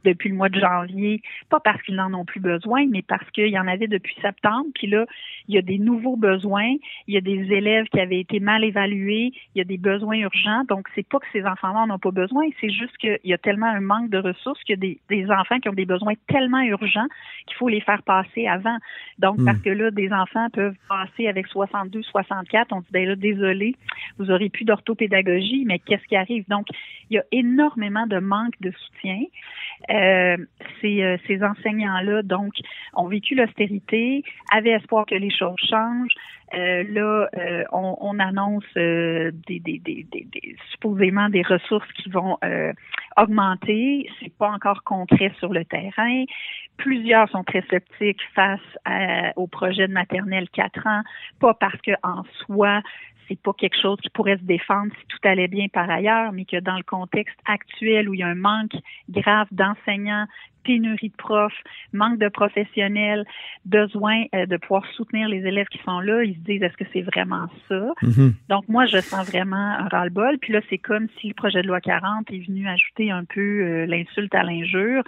depuis 0.04 0.28
le 0.28 0.36
mois 0.36 0.50
de 0.50 0.60
janvier, 0.60 1.22
pas 1.48 1.60
parce 1.60 1.82
qu'ils 1.82 1.96
n'en 1.96 2.12
ont 2.14 2.24
plus 2.24 2.40
besoin, 2.40 2.86
mais 2.86 3.02
parce 3.02 3.28
qu'il 3.30 3.48
y 3.48 3.58
en 3.58 3.66
avait 3.66 3.86
depuis 3.86 4.14
septembre. 4.20 4.66
Puis 4.74 4.86
là, 4.86 5.06
il 5.48 5.54
y 5.54 5.58
a 5.58 5.62
des 5.62 5.78
nouveaux 5.78 6.16
besoins, 6.16 6.74
il 7.06 7.14
y 7.14 7.16
a 7.16 7.20
des 7.20 7.52
élèves 7.52 7.86
qui 7.86 8.00
avaient 8.00 8.20
été 8.20 8.38
mal 8.38 8.64
évalués, 8.64 9.32
il 9.54 9.58
y 9.58 9.60
a 9.60 9.64
des 9.64 9.78
besoins 9.78 10.16
urgents. 10.16 10.64
Donc, 10.68 10.86
c'est 10.94 11.08
pas 11.08 11.18
que 11.18 11.26
ces 11.32 11.44
enfants-là 11.44 11.86
n'ont 11.86 11.98
pas 11.98 12.10
besoin, 12.10 12.44
c'est 12.60 12.70
juste 12.70 12.96
qu'il 12.98 13.18
y 13.24 13.32
a 13.32 13.38
tellement 13.38 13.73
un 13.74 13.80
manque 13.80 14.10
de 14.10 14.18
ressources 14.18 14.62
qu'il 14.64 14.82
y 14.82 14.92
a 14.92 14.96
des, 15.08 15.30
enfants 15.30 15.58
qui 15.58 15.68
ont 15.68 15.74
des 15.74 15.84
besoins 15.84 16.14
tellement 16.28 16.60
urgents 16.60 17.06
qu'il 17.46 17.56
faut 17.56 17.68
les 17.68 17.80
faire 17.80 18.02
passer 18.02 18.46
avant. 18.46 18.76
Donc, 19.18 19.44
parce 19.44 19.58
hmm. 19.58 19.62
que 19.62 19.70
là, 19.70 19.90
des 19.90 20.12
enfants 20.12 20.48
peuvent 20.52 20.76
passer 20.88 21.28
avec 21.28 21.46
62, 21.48 22.02
64, 22.02 22.72
on 22.72 22.80
dit, 22.80 22.86
ben 22.90 23.08
là, 23.08 23.16
désolé, 23.16 23.74
vous 24.18 24.30
aurez 24.30 24.48
plus 24.48 24.64
d'orthopédagogie, 24.64 25.64
mais 25.66 25.78
qu'est-ce 25.78 26.04
qui 26.06 26.16
arrive? 26.16 26.44
Donc, 26.48 26.66
il 27.10 27.16
y 27.16 27.18
a 27.18 27.24
énormément 27.32 28.06
de 28.06 28.18
manque 28.18 28.54
de 28.60 28.70
soutien. 28.70 29.22
Euh, 29.90 30.36
ces, 30.80 31.02
euh, 31.02 31.16
ces 31.26 31.42
enseignants-là, 31.42 32.22
donc, 32.22 32.54
ont 32.94 33.08
vécu 33.08 33.34
l'austérité, 33.34 34.22
avaient 34.52 34.70
espoir 34.70 35.06
que 35.06 35.14
les 35.14 35.30
choses 35.30 35.58
changent. 35.68 36.14
Euh, 36.56 36.84
là, 36.88 37.28
euh, 37.36 37.64
on, 37.72 37.96
on, 38.00 38.18
annonce 38.18 38.64
des, 38.74 39.32
des, 39.48 39.78
des, 39.78 40.06
des, 40.10 40.56
supposément 40.70 41.28
des 41.28 41.42
ressources 41.42 41.90
qui 41.92 42.10
vont 42.10 42.38
augmenter. 43.16 44.08
C'est 44.20 44.36
pas 44.36 44.50
encore 44.50 44.82
concret 44.84 45.32
sur 45.38 45.52
le 45.52 45.64
terrain. 45.64 46.24
Plusieurs 46.76 47.28
sont 47.30 47.44
très 47.44 47.62
sceptiques 47.70 48.22
face 48.34 48.60
au 49.36 49.46
projet 49.46 49.88
de 49.88 49.92
maternelle 49.92 50.48
4 50.50 50.86
ans, 50.86 51.02
pas 51.40 51.54
parce 51.54 51.80
que 51.80 51.92
en 52.02 52.22
soi 52.46 52.82
c'est 53.28 53.40
pas 53.40 53.52
quelque 53.52 53.80
chose 53.80 53.98
qui 54.00 54.10
pourrait 54.10 54.38
se 54.38 54.44
défendre 54.44 54.92
si 55.00 55.06
tout 55.08 55.18
allait 55.24 55.48
bien 55.48 55.66
par 55.68 55.88
ailleurs, 55.90 56.32
mais 56.32 56.44
que 56.44 56.60
dans 56.60 56.76
le 56.76 56.82
contexte 56.82 57.38
actuel 57.46 58.08
où 58.08 58.14
il 58.14 58.20
y 58.20 58.22
a 58.22 58.28
un 58.28 58.34
manque 58.34 58.74
grave 59.08 59.46
d'enseignants, 59.50 60.26
pénurie 60.64 61.10
de 61.10 61.16
profs, 61.16 61.52
manque 61.92 62.18
de 62.18 62.28
professionnels, 62.28 63.24
besoin 63.64 64.24
euh, 64.34 64.46
de 64.46 64.56
pouvoir 64.56 64.84
soutenir 64.96 65.28
les 65.28 65.46
élèves 65.46 65.66
qui 65.68 65.78
sont 65.84 66.00
là, 66.00 66.24
ils 66.24 66.34
se 66.34 66.40
disent 66.40 66.62
est-ce 66.62 66.76
que 66.76 66.88
c'est 66.92 67.02
vraiment 67.02 67.48
ça? 67.68 67.92
Mm-hmm. 68.02 68.32
Donc 68.48 68.68
moi, 68.68 68.86
je 68.86 68.98
sens 68.98 69.28
vraiment 69.28 69.56
un 69.56 69.88
ras-le-bol. 69.88 70.38
Puis 70.38 70.52
là, 70.52 70.60
c'est 70.70 70.78
comme 70.78 71.08
si 71.20 71.28
le 71.28 71.34
projet 71.34 71.62
de 71.62 71.68
loi 71.68 71.80
40 71.80 72.30
est 72.30 72.46
venu 72.46 72.66
ajouter 72.66 73.10
un 73.10 73.24
peu 73.24 73.40
euh, 73.40 73.86
l'insulte 73.86 74.34
à 74.34 74.42
l'injure 74.42 75.02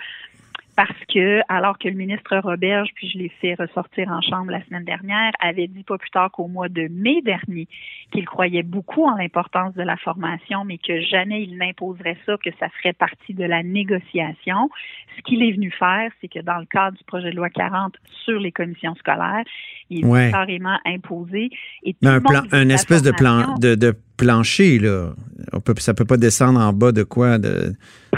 parce 0.77 1.05
que, 1.13 1.41
alors 1.49 1.79
que 1.79 1.89
le 1.89 1.95
ministre 1.95 2.37
Roberge, 2.37 2.91
puis 2.95 3.09
je 3.09 3.17
l'ai 3.17 3.31
fait 3.41 3.55
ressortir 3.55 4.09
en 4.11 4.21
chambre 4.21 4.51
la 4.51 4.63
semaine 4.67 4.85
dernière, 4.85 5.33
avait 5.41 5.69
dit 5.69 5.83
pas 5.83 5.97
plus 5.97 6.11
tard 6.11 6.31
qu'au 6.31 6.49
mois 6.49 6.69
de 6.69 6.89
mai 6.89 7.23
dernier 7.23 7.67
qu'il 8.13 8.27
croyait 8.27 8.63
beaucoup 8.63 9.05
en 9.05 9.17
l'importance 9.17 9.75
de 9.75 9.83
la 9.83 9.97
formation, 9.97 10.65
mais 10.67 10.77
que 10.77 11.01
jamais 11.01 11.45
il 11.45 11.57
n'imposerait 11.57 12.19
ça, 12.27 12.37
que 12.45 12.51
ça 12.61 12.69
ferait 12.69 12.93
partie 12.93 13.33
de 13.33 13.45
la 13.45 13.63
négociation. 13.63 14.69
Ce 15.17 15.23
qu'il 15.23 15.43
est 15.43 15.53
venu 15.53 15.71
faire, 15.71 16.11
c'est 16.21 16.29
que 16.29 16.41
dans 16.41 16.59
le 16.59 16.67
cadre 16.67 16.99
du 16.99 17.05
projet 17.05 17.31
de 17.31 17.37
loi 17.37 17.49
40 17.49 17.95
sur 18.25 18.39
les 18.39 18.53
commissions 18.53 18.95
scolaires, 18.97 19.45
il 19.89 20.07
est 20.07 20.31
carrément 20.31 20.79
imposé. 20.85 21.49
Et 21.85 21.97
un 22.05 22.21
plan, 22.21 22.43
un 22.53 22.69
espèce 22.69 23.03
de 23.03 23.13
plan, 23.13 23.55
de, 23.59 23.97
plancher, 24.19 24.79
là. 24.79 25.15
On 25.53 25.61
peut, 25.61 25.75
ça 25.79 25.95
peut 25.95 26.05
pas 26.05 26.17
descendre 26.17 26.61
en 26.61 26.73
bas 26.73 26.93
de 26.93 27.03
quoi? 27.03 27.39
De, 27.39 27.73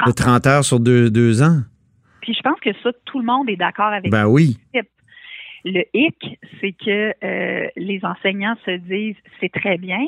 de 0.06 0.12
30 0.12 0.46
heures 0.46 0.64
sur 0.64 0.80
deux, 0.80 1.10
deux 1.10 1.42
ans? 1.42 1.60
Puis 2.28 2.36
je 2.36 2.42
pense 2.42 2.60
que 2.60 2.74
ça, 2.82 2.90
tout 3.06 3.20
le 3.20 3.24
monde 3.24 3.48
est 3.48 3.56
d'accord 3.56 3.86
avec 3.86 4.12
ben 4.12 4.26
oui. 4.26 4.58
Le 5.64 5.82
hic, 5.94 6.38
c'est 6.60 6.72
que 6.72 7.14
euh, 7.24 7.68
les 7.74 8.04
enseignants 8.04 8.54
se 8.66 8.72
disent 8.72 9.16
c'est 9.40 9.50
très 9.50 9.78
bien. 9.78 10.04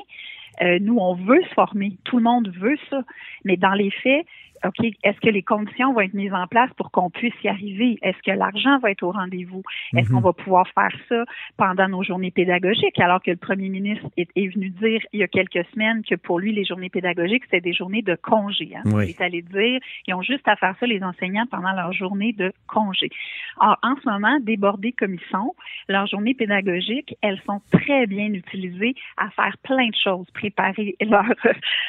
Euh, 0.60 0.78
nous, 0.82 0.98
on 0.98 1.14
veut 1.14 1.40
se 1.48 1.54
former. 1.54 1.92
Tout 2.04 2.18
le 2.18 2.22
monde 2.22 2.52
veut 2.60 2.76
ça. 2.90 3.00
Mais 3.46 3.56
dans 3.56 3.72
les 3.72 3.90
faits, 3.90 4.26
OK, 4.64 4.84
est-ce 5.02 5.20
que 5.20 5.30
les 5.30 5.42
conditions 5.42 5.92
vont 5.92 6.00
être 6.00 6.14
mises 6.14 6.34
en 6.34 6.46
place 6.46 6.70
pour 6.76 6.90
qu'on 6.90 7.10
puisse 7.10 7.34
y 7.42 7.48
arriver? 7.48 7.98
Est-ce 8.02 8.18
que 8.22 8.36
l'argent 8.36 8.78
va 8.78 8.90
être 8.90 9.02
au 9.02 9.10
rendez-vous? 9.10 9.62
Est-ce 9.96 10.10
qu'on 10.10 10.16
mhm. 10.16 10.24
va 10.24 10.32
pouvoir 10.32 10.66
faire 10.68 10.92
ça 11.08 11.24
pendant 11.56 11.88
nos 11.88 12.02
journées 12.02 12.30
pédagogiques? 12.30 12.98
Alors 12.98 13.22
que 13.22 13.30
le 13.30 13.36
premier 13.36 13.68
ministre 13.68 14.06
est, 14.16 14.28
venu 14.36 14.70
dire 14.70 15.00
il 15.12 15.20
y 15.20 15.22
a 15.22 15.28
quelques 15.28 15.64
semaines 15.72 16.02
que 16.02 16.14
pour 16.14 16.38
lui, 16.38 16.52
les 16.52 16.64
journées 16.64 16.90
pédagogiques, 16.90 17.44
c'était 17.44 17.60
des 17.60 17.72
journées 17.72 18.02
de 18.02 18.14
congé. 18.16 18.72
Hein? 18.76 18.82
Il 18.86 19.10
est 19.10 19.20
allé 19.20 19.42
dire, 19.42 19.80
ils 20.06 20.14
ont 20.14 20.22
juste 20.22 20.46
à 20.46 20.56
faire 20.56 20.74
ça, 20.78 20.86
les 20.86 21.02
enseignants, 21.02 21.46
pendant 21.50 21.72
leur 21.72 21.92
journée 21.92 22.32
de 22.32 22.52
congé. 22.66 23.08
Or, 23.58 23.78
en 23.82 23.94
ce 24.02 24.08
moment, 24.08 24.38
débordés 24.40 24.92
comme 24.92 25.14
ils 25.14 25.30
sont, 25.30 25.54
leurs 25.88 26.06
journées 26.06 26.34
pédagogiques, 26.34 27.16
elles 27.22 27.40
sont 27.46 27.60
très 27.72 28.06
bien 28.06 28.32
utilisées 28.32 28.94
à 29.16 29.30
faire 29.30 29.56
plein 29.62 29.88
de 29.88 29.96
choses, 30.02 30.26
préparer 30.32 30.96
leur, 31.00 31.24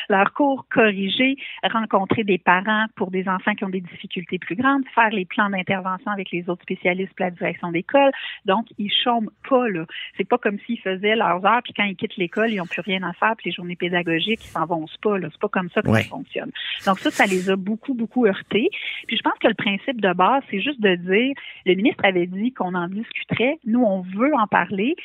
leur 0.09 0.33
cours, 0.33 0.65
corriger, 0.69 1.35
rencontrer 1.63 2.23
des 2.23 2.37
parents, 2.37 2.60
pour 2.95 3.11
des 3.11 3.27
enfants 3.27 3.53
qui 3.53 3.63
ont 3.65 3.69
des 3.69 3.81
difficultés 3.81 4.39
plus 4.39 4.55
grandes, 4.55 4.83
faire 4.93 5.09
les 5.09 5.25
plans 5.25 5.49
d'intervention 5.49 6.11
avec 6.11 6.31
les 6.31 6.49
autres 6.49 6.63
spécialistes 6.63 7.13
pour 7.15 7.25
la 7.25 7.31
direction 7.31 7.71
d'école. 7.71 8.11
Donc, 8.45 8.67
ils 8.77 8.91
chôment 8.91 9.29
pas, 9.49 9.67
là. 9.69 9.85
C'est 10.17 10.27
pas 10.27 10.37
comme 10.37 10.59
s'ils 10.65 10.79
faisaient 10.79 11.15
leurs 11.15 11.45
heures, 11.45 11.61
puis 11.63 11.73
quand 11.73 11.83
ils 11.83 11.95
quittent 11.95 12.17
l'école, 12.17 12.51
ils 12.51 12.57
n'ont 12.57 12.65
plus 12.65 12.81
rien 12.81 13.01
à 13.03 13.13
faire, 13.13 13.35
puis 13.37 13.49
les 13.49 13.55
journées 13.55 13.75
pédagogiques, 13.75 14.43
ils 14.43 14.49
s'en 14.49 14.65
vont 14.65 14.85
pas, 15.01 15.17
là. 15.17 15.27
C'est 15.31 15.41
pas 15.41 15.49
comme 15.49 15.69
ça 15.69 15.81
que 15.81 15.91
ça 15.91 16.03
fonctionne. 16.03 16.51
Donc, 16.85 16.99
ça, 16.99 17.11
ça 17.11 17.25
les 17.25 17.49
a 17.49 17.55
beaucoup, 17.55 17.93
beaucoup 17.93 18.25
heurtés. 18.25 18.69
Puis, 19.07 19.17
je 19.17 19.21
pense 19.21 19.37
que 19.39 19.47
le 19.47 19.53
principe 19.53 20.01
de 20.01 20.13
base, 20.13 20.43
c'est 20.49 20.61
juste 20.61 20.81
de 20.81 20.95
dire, 20.95 21.33
le 21.65 21.75
ministre 21.75 22.03
avait 22.05 22.27
dit 22.27 22.53
qu'on 22.53 22.73
en 22.73 22.87
discuterait. 22.87 23.59
Nous, 23.65 23.81
on 23.81 24.01
veut 24.01 24.33
en 24.35 24.47
parler. 24.47 24.95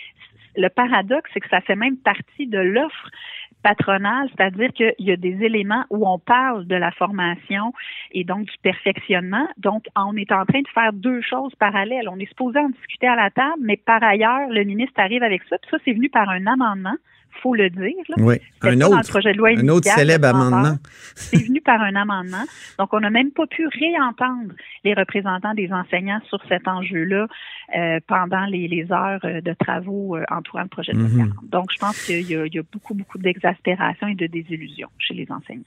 Le 0.56 0.68
paradoxe, 0.68 1.30
c'est 1.34 1.40
que 1.40 1.48
ça 1.48 1.60
fait 1.60 1.76
même 1.76 1.96
partie 1.98 2.46
de 2.46 2.58
l'offre 2.58 3.10
patronale, 3.62 4.28
c'est-à-dire 4.30 4.72
qu'il 4.72 4.94
y 4.98 5.10
a 5.10 5.16
des 5.16 5.44
éléments 5.44 5.84
où 5.90 6.08
on 6.08 6.18
parle 6.18 6.66
de 6.66 6.76
la 6.76 6.92
formation 6.92 7.72
et 8.12 8.22
donc 8.22 8.46
du 8.46 8.56
perfectionnement. 8.62 9.48
Donc, 9.56 9.86
on 9.96 10.16
est 10.16 10.30
en 10.30 10.44
train 10.44 10.60
de 10.60 10.68
faire 10.68 10.92
deux 10.92 11.20
choses 11.20 11.54
parallèles. 11.56 12.08
On 12.08 12.18
est 12.18 12.28
supposé 12.28 12.60
en 12.60 12.68
discuter 12.68 13.08
à 13.08 13.16
la 13.16 13.30
table, 13.30 13.60
mais 13.60 13.76
par 13.76 14.02
ailleurs, 14.02 14.48
le 14.50 14.62
ministre 14.62 15.00
arrive 15.00 15.22
avec 15.22 15.42
ça. 15.48 15.58
Puis 15.58 15.70
ça, 15.70 15.78
c'est 15.84 15.92
venu 15.92 16.08
par 16.08 16.28
un 16.28 16.46
amendement 16.46 16.96
faut 17.42 17.54
le 17.54 17.70
dire. 17.70 17.94
Oui, 18.16 18.36
un 18.62 18.80
autre, 18.80 19.08
projet 19.08 19.32
de 19.32 19.38
loi 19.38 19.50
un 19.56 19.68
autre 19.68 19.88
célèbre 19.90 20.28
amendement. 20.28 20.76
C'est 21.14 21.44
venu 21.44 21.60
par 21.60 21.80
un 21.80 21.94
amendement. 21.94 22.44
Donc, 22.78 22.92
on 22.92 23.00
n'a 23.00 23.10
même 23.10 23.30
pas 23.30 23.46
pu 23.46 23.66
réentendre 23.66 24.52
les 24.84 24.94
représentants 24.94 25.54
des 25.54 25.72
enseignants 25.72 26.20
sur 26.28 26.40
cet 26.48 26.68
enjeu-là 26.68 27.26
euh, 27.76 28.00
pendant 28.06 28.44
les, 28.46 28.86
heures 28.90 29.24
euh, 29.24 29.40
de 29.40 29.54
travaux 29.54 30.16
euh, 30.16 30.24
entourant 30.30 30.62
le 30.62 30.68
projet 30.68 30.92
de 30.92 30.98
loi. 30.98 31.08
Mhm. 31.08 31.32
Donc, 31.44 31.66
je 31.72 31.78
pense 31.78 32.04
qu'il 32.04 32.22
y, 32.22 32.32
y, 32.32 32.58
a 32.58 32.62
beaucoup, 32.72 32.94
beaucoup 32.94 33.18
d'exaspération 33.18 34.06
et 34.08 34.14
de 34.14 34.26
désillusion 34.26 34.88
chez 34.98 35.14
les 35.14 35.26
enseignants. 35.30 35.64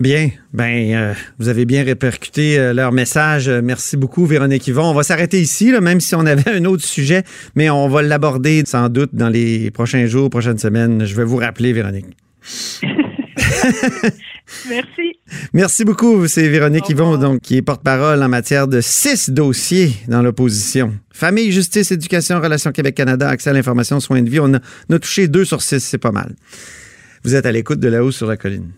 Bien, 0.00 0.30
ben 0.52 0.94
euh, 0.94 1.14
vous 1.38 1.48
avez 1.48 1.64
bien 1.64 1.84
répercuté 1.84 2.58
euh, 2.58 2.72
leur 2.72 2.90
message. 2.90 3.48
Merci 3.48 3.96
beaucoup, 3.96 4.26
Véronique 4.26 4.66
Yvon. 4.66 4.82
On 4.82 4.94
va 4.94 5.04
s'arrêter 5.04 5.40
ici, 5.40 5.70
là, 5.70 5.80
même 5.80 6.00
si 6.00 6.14
on 6.14 6.26
avait 6.26 6.50
un 6.54 6.64
autre 6.64 6.84
sujet, 6.84 7.22
mais 7.54 7.70
on 7.70 7.88
va 7.88 8.02
l'aborder 8.02 8.64
sans 8.66 8.88
doute 8.88 9.10
dans 9.14 9.28
les 9.28 9.70
prochains 9.70 10.06
jours, 10.06 10.28
prochaines 10.28 10.58
semaines. 10.58 11.04
Je 11.04 11.14
vais 11.14 11.24
vous 11.24 11.36
rappeler, 11.36 11.72
Véronique. 11.72 12.06
Merci. 14.68 15.18
Merci 15.52 15.84
beaucoup. 15.84 16.26
C'est 16.26 16.48
Véronique 16.48 16.88
Yvon, 16.88 17.16
donc, 17.16 17.40
qui 17.40 17.56
est 17.56 17.62
porte-parole 17.62 18.22
en 18.22 18.28
matière 18.28 18.68
de 18.68 18.80
six 18.80 19.30
dossiers 19.30 19.92
dans 20.08 20.22
l'opposition. 20.22 20.94
Famille, 21.12 21.52
justice, 21.52 21.92
éducation, 21.92 22.40
relations 22.40 22.72
Québec-Canada, 22.72 23.28
accès 23.28 23.50
à 23.50 23.52
l'information, 23.52 24.00
soins 24.00 24.22
de 24.22 24.28
vie. 24.28 24.40
On 24.40 24.54
a, 24.54 24.58
on 24.88 24.94
a 24.94 24.98
touché 24.98 25.28
deux 25.28 25.44
sur 25.44 25.62
six, 25.62 25.80
c'est 25.80 25.98
pas 25.98 26.12
mal. 26.12 26.34
Vous 27.24 27.34
êtes 27.34 27.46
à 27.46 27.52
l'écoute 27.52 27.78
de 27.78 27.88
là-haut 27.88 28.10
sur 28.10 28.26
la 28.26 28.36
colline. 28.36 28.72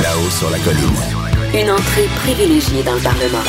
Là-haut 0.00 0.30
sur 0.30 0.48
la 0.50 0.58
colline. 0.58 0.88
Une 1.54 1.70
entrée 1.70 2.06
privilégiée 2.24 2.82
dans 2.82 2.94
le 2.94 3.00
Parlement. 3.00 3.44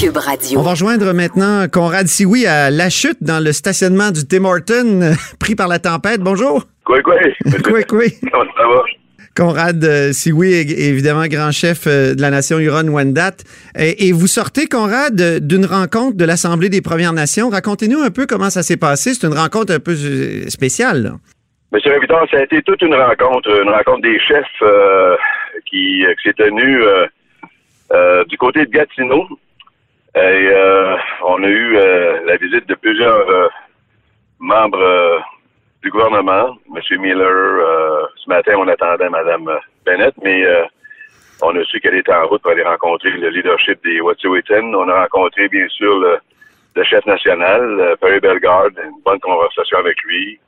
Cube 0.00 0.16
Radio. 0.16 0.58
On 0.58 0.62
va 0.62 0.70
rejoindre 0.70 1.12
maintenant 1.12 1.66
Conrad 1.68 2.06
Sioui 2.08 2.46
à 2.46 2.70
La 2.70 2.88
Chute 2.88 3.18
dans 3.20 3.40
le 3.44 3.52
stationnement 3.52 4.10
du 4.10 4.24
Tim 4.26 4.44
Horton 4.44 5.14
pris 5.38 5.54
par 5.54 5.68
la 5.68 5.78
tempête. 5.78 6.20
Bonjour. 6.20 6.66
Quoi, 6.84 7.02
quoi? 7.02 7.14
Quoi, 7.62 7.82
quoi? 7.82 8.04
Comment 8.32 8.44
ça 8.56 8.62
va? 8.66 8.82
Conrad 9.34 9.82
euh, 9.84 10.12
Sioui 10.12 10.52
est 10.52 10.70
évidemment 10.70 11.26
grand 11.26 11.52
chef 11.52 11.82
euh, 11.86 12.14
de 12.14 12.20
la 12.20 12.30
nation 12.30 12.58
Huron-Wendat. 12.58 13.32
Et, 13.78 14.08
et 14.08 14.12
vous 14.12 14.26
sortez, 14.26 14.66
Conrad, 14.66 15.38
d'une 15.46 15.66
rencontre 15.66 16.16
de 16.16 16.24
l'Assemblée 16.24 16.68
des 16.68 16.80
Premières 16.82 17.12
Nations. 17.12 17.48
Racontez-nous 17.50 18.00
un 18.00 18.10
peu 18.10 18.26
comment 18.26 18.50
ça 18.50 18.62
s'est 18.62 18.76
passé. 18.76 19.14
C'est 19.14 19.26
une 19.26 19.34
rencontre 19.34 19.72
un 19.74 19.78
peu 19.80 19.94
euh, 19.98 20.48
spéciale. 20.48 21.02
là. 21.02 21.10
Monsieur 21.72 21.92
Révidard, 21.92 22.26
ça 22.30 22.36
a 22.36 22.42
été 22.42 22.60
toute 22.60 22.82
une 22.82 22.94
rencontre, 22.94 23.48
une 23.62 23.70
rencontre 23.70 24.02
des 24.02 24.20
chefs 24.20 24.44
euh, 24.60 25.16
qui, 25.64 26.04
euh, 26.04 26.12
qui 26.16 26.28
s'est 26.28 26.34
tenue 26.34 26.82
euh, 27.92 28.24
du 28.26 28.36
côté 28.36 28.66
de 28.66 28.70
Gatineau. 28.70 29.26
Et 30.14 30.50
on 31.24 31.42
a 31.42 31.48
eu 31.48 31.72
la 32.26 32.36
visite 32.36 32.68
de 32.68 32.74
plusieurs 32.74 33.50
membres 34.38 35.24
du 35.82 35.88
gouvernement. 35.88 36.54
Monsieur 36.68 36.98
Miller, 36.98 38.10
ce 38.22 38.28
matin, 38.28 38.56
on 38.58 38.68
attendait 38.68 39.08
Madame 39.08 39.50
Bennett, 39.86 40.12
mais 40.22 40.44
on 41.40 41.56
a 41.56 41.64
su 41.64 41.80
qu'elle 41.80 41.94
était 41.94 42.12
en 42.12 42.26
route 42.26 42.42
pour 42.42 42.50
aller 42.50 42.62
rencontrer 42.62 43.12
le 43.12 43.30
leadership 43.30 43.82
des 43.82 44.02
Wet'suwet'en. 44.02 44.74
On 44.74 44.86
a 44.90 45.00
rencontré, 45.04 45.48
bien 45.48 45.66
sûr, 45.68 45.98
le, 45.98 46.18
le 46.76 46.84
chef 46.84 47.06
national, 47.06 47.96
Perry 47.98 48.20
Bellegarde, 48.20 48.78
une 48.84 49.02
bonne 49.02 49.20
conversation 49.20 49.78
avec 49.78 49.96
lui. 50.02 50.38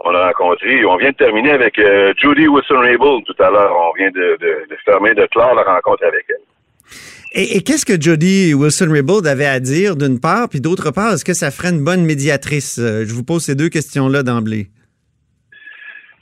On 0.00 0.14
a 0.14 0.26
rencontré, 0.26 0.84
on 0.84 0.96
vient 0.96 1.10
de 1.10 1.16
terminer 1.16 1.50
avec 1.50 1.78
euh, 1.78 2.12
Judy 2.16 2.46
Wilson-Raybould 2.46 3.24
tout 3.24 3.42
à 3.42 3.50
l'heure. 3.50 3.72
On 3.76 3.92
vient 3.98 4.10
de, 4.10 4.36
de, 4.40 4.66
de 4.70 4.76
fermer, 4.84 5.12
de 5.14 5.26
clore 5.26 5.54
la 5.54 5.62
rencontre 5.62 6.04
avec 6.04 6.24
elle. 6.28 6.36
Et, 7.32 7.56
et 7.56 7.62
qu'est-ce 7.62 7.84
que 7.84 8.00
Jody 8.00 8.54
Wilson-Raybould 8.54 9.26
avait 9.26 9.46
à 9.46 9.60
dire, 9.60 9.96
d'une 9.96 10.18
part, 10.20 10.48
puis 10.48 10.60
d'autre 10.60 10.92
part, 10.92 11.12
est-ce 11.12 11.24
que 11.24 11.34
ça 11.34 11.50
ferait 11.50 11.70
une 11.70 11.84
bonne 11.84 12.04
médiatrice? 12.04 12.78
Euh, 12.78 13.04
Je 13.06 13.12
vous 13.12 13.24
pose 13.24 13.42
ces 13.44 13.54
deux 13.54 13.68
questions-là 13.68 14.22
d'emblée. 14.22 14.68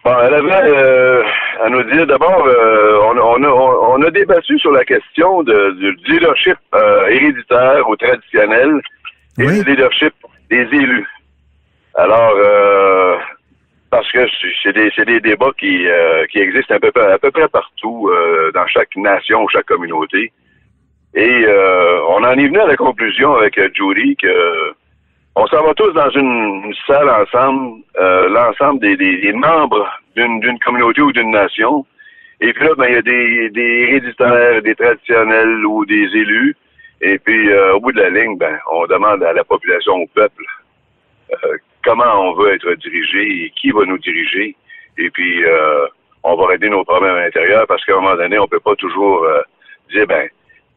Bon, 0.04 0.14
elle 0.24 0.34
avait 0.34 0.70
euh, 0.72 1.22
à 1.64 1.68
nous 1.68 1.82
dire 1.84 2.06
d'abord, 2.06 2.46
euh, 2.46 2.98
on, 3.02 3.18
on 3.18 3.42
a, 3.44 3.48
on, 3.48 3.94
on 4.00 4.02
a 4.02 4.10
débattu 4.10 4.58
sur 4.58 4.72
la 4.72 4.84
question 4.84 5.42
de, 5.42 5.72
du 5.72 5.96
leadership 6.12 6.56
euh, 6.74 7.06
héréditaire 7.08 7.88
ou 7.88 7.96
traditionnel 7.96 8.80
et 9.38 9.46
Oui. 9.46 9.62
du 9.62 9.70
leadership 9.70 10.14
des 10.50 10.62
élus. 10.72 11.06
Alors, 11.94 12.32
parce 13.96 14.12
que 14.12 14.26
c'est- 14.62 15.04
des, 15.06 15.20
débats 15.20 15.52
qui, 15.58 15.86
euh, 15.88 16.26
qui 16.26 16.38
existent 16.38 16.74
à 16.74 16.78
peu, 16.78 16.92
près- 16.92 17.48
partout 17.48 18.10
euh, 18.10 18.52
dans 18.52 18.66
chaque 18.66 18.94
nation 18.96 19.48
chaque 19.48 19.64
communauté. 19.64 20.32
Et 21.14 21.44
euh, 21.46 22.00
on 22.08 22.22
en 22.22 22.32
est 22.32 22.46
venu 22.46 22.58
à 22.60 22.66
la 22.66 22.76
conclusion 22.76 23.34
avec 23.36 23.58
Judy 23.74 24.16
que 24.16 24.74
on 25.34 25.46
s'en 25.46 25.62
va 25.64 25.72
tous 25.74 25.92
dans 25.92 26.10
une, 26.10 26.74
salle 26.86 27.08
ensemble, 27.08 27.82
l'ensemble 27.98 28.80
des, 28.80 29.32
membres 29.32 29.88
d'une 30.14 30.58
communauté 30.58 31.00
ou 31.00 31.12
d'une 31.12 31.30
nation. 31.30 31.86
Et 32.40 32.52
puis 32.52 32.66
là, 32.66 32.74
ben, 32.76 32.86
il 32.88 32.94
y 32.94 32.98
a 32.98 33.02
des, 33.02 33.50
des 33.50 33.86
héréditaires, 33.88 34.62
des 34.62 34.74
traditionnels 34.74 35.64
ou 35.64 35.84
des 35.86 36.04
élus. 36.22 36.54
Et 37.02 37.18
puis, 37.18 37.52
au 37.74 37.80
bout 37.80 37.92
de 37.92 38.00
la 38.00 38.10
ligne, 38.10 38.36
ben, 38.38 38.58
on 38.70 38.86
demande 38.86 39.22
à 39.24 39.34
la 39.34 39.44
population, 39.44 39.94
au 39.94 40.06
peuple, 40.14 40.42
comment 41.86 42.30
on 42.30 42.34
veut 42.34 42.52
être 42.52 42.74
dirigé 42.74 43.44
et 43.44 43.52
qui 43.58 43.70
va 43.70 43.84
nous 43.84 43.98
diriger. 43.98 44.56
Et 44.98 45.08
puis, 45.10 45.44
euh, 45.44 45.86
on 46.26 46.34
va 46.34 46.46
régler 46.48 46.70
nos 46.70 46.84
problèmes 46.84 47.14
à 47.14 47.20
l'intérieur 47.20 47.66
parce 47.68 47.84
qu'à 47.84 47.92
un 47.92 48.00
moment 48.00 48.16
donné, 48.16 48.36
on 48.38 48.48
peut 48.48 48.60
pas 48.60 48.74
toujours 48.74 49.22
euh, 49.22 49.40
dire, 49.92 50.06
ben, 50.08 50.28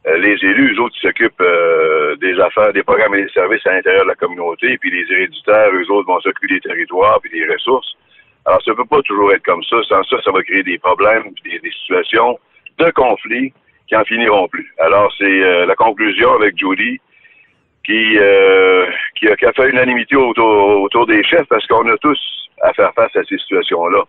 euh, 0.07 0.17
les 0.17 0.35
élus, 0.45 0.75
eux 0.75 0.81
autres, 0.81 0.95
ils 1.01 1.07
s'occupent 1.07 1.41
euh, 1.41 2.15
des 2.17 2.39
affaires, 2.39 2.71
des 2.71 2.83
programmes 2.83 3.15
et 3.15 3.23
des 3.23 3.29
services 3.29 3.65
à 3.65 3.73
l'intérieur 3.73 4.03
de 4.03 4.09
la 4.09 4.15
communauté, 4.15 4.77
puis 4.77 4.91
les 4.91 5.11
héréditaires, 5.11 5.71
eux 5.73 5.91
autres, 5.91 6.07
vont 6.07 6.19
s'occuper 6.21 6.53
des 6.53 6.61
territoires 6.61 7.19
puis 7.21 7.31
des 7.31 7.51
ressources. 7.51 7.97
Alors, 8.45 8.61
ça 8.63 8.75
peut 8.75 8.85
pas 8.85 9.01
toujours 9.01 9.33
être 9.33 9.43
comme 9.43 9.63
ça. 9.63 9.77
Sans 9.89 10.03
ça, 10.03 10.21
ça 10.23 10.31
va 10.31 10.43
créer 10.43 10.63
des 10.63 10.77
problèmes, 10.77 11.23
des, 11.43 11.71
situations 11.81 12.39
de 12.77 12.89
conflit 12.91 13.51
qui 13.87 13.95
en 13.95 14.05
finiront 14.05 14.47
plus. 14.47 14.71
Alors, 14.77 15.11
c'est 15.17 15.65
la 15.65 15.75
conclusion 15.75 16.33
avec 16.35 16.57
Judy 16.57 17.01
qui, 17.89 18.17
euh, 18.19 18.85
qui, 19.15 19.27
a, 19.27 19.53
fait 19.53 19.69
unanimité 19.69 20.15
autour, 20.15 20.81
autour 20.81 21.07
des 21.07 21.23
chefs 21.23 21.47
parce 21.49 21.65
qu'on 21.65 21.89
a 21.89 21.97
tous 21.97 22.19
à 22.61 22.71
faire 22.73 22.93
face 22.93 23.15
à 23.15 23.23
ces 23.23 23.37
situations-là. 23.37 24.03